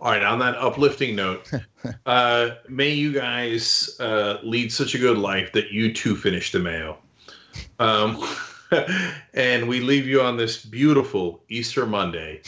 [0.00, 0.22] All right.
[0.22, 1.50] On that uplifting note,
[2.06, 6.60] uh, may you guys uh, lead such a good life that you too finish the
[6.60, 6.98] Mayo.
[7.80, 8.24] Um,
[9.34, 12.42] and we leave you on this beautiful Easter Monday.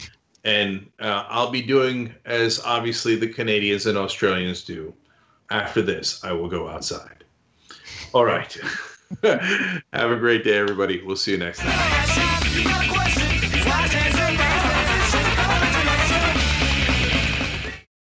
[0.45, 4.93] And uh, I'll be doing as obviously the Canadians and Australians do.
[5.51, 7.25] After this, I will go outside.
[8.13, 8.57] All right.
[9.23, 11.01] Have a great day, everybody.
[11.01, 12.04] We'll see you next time.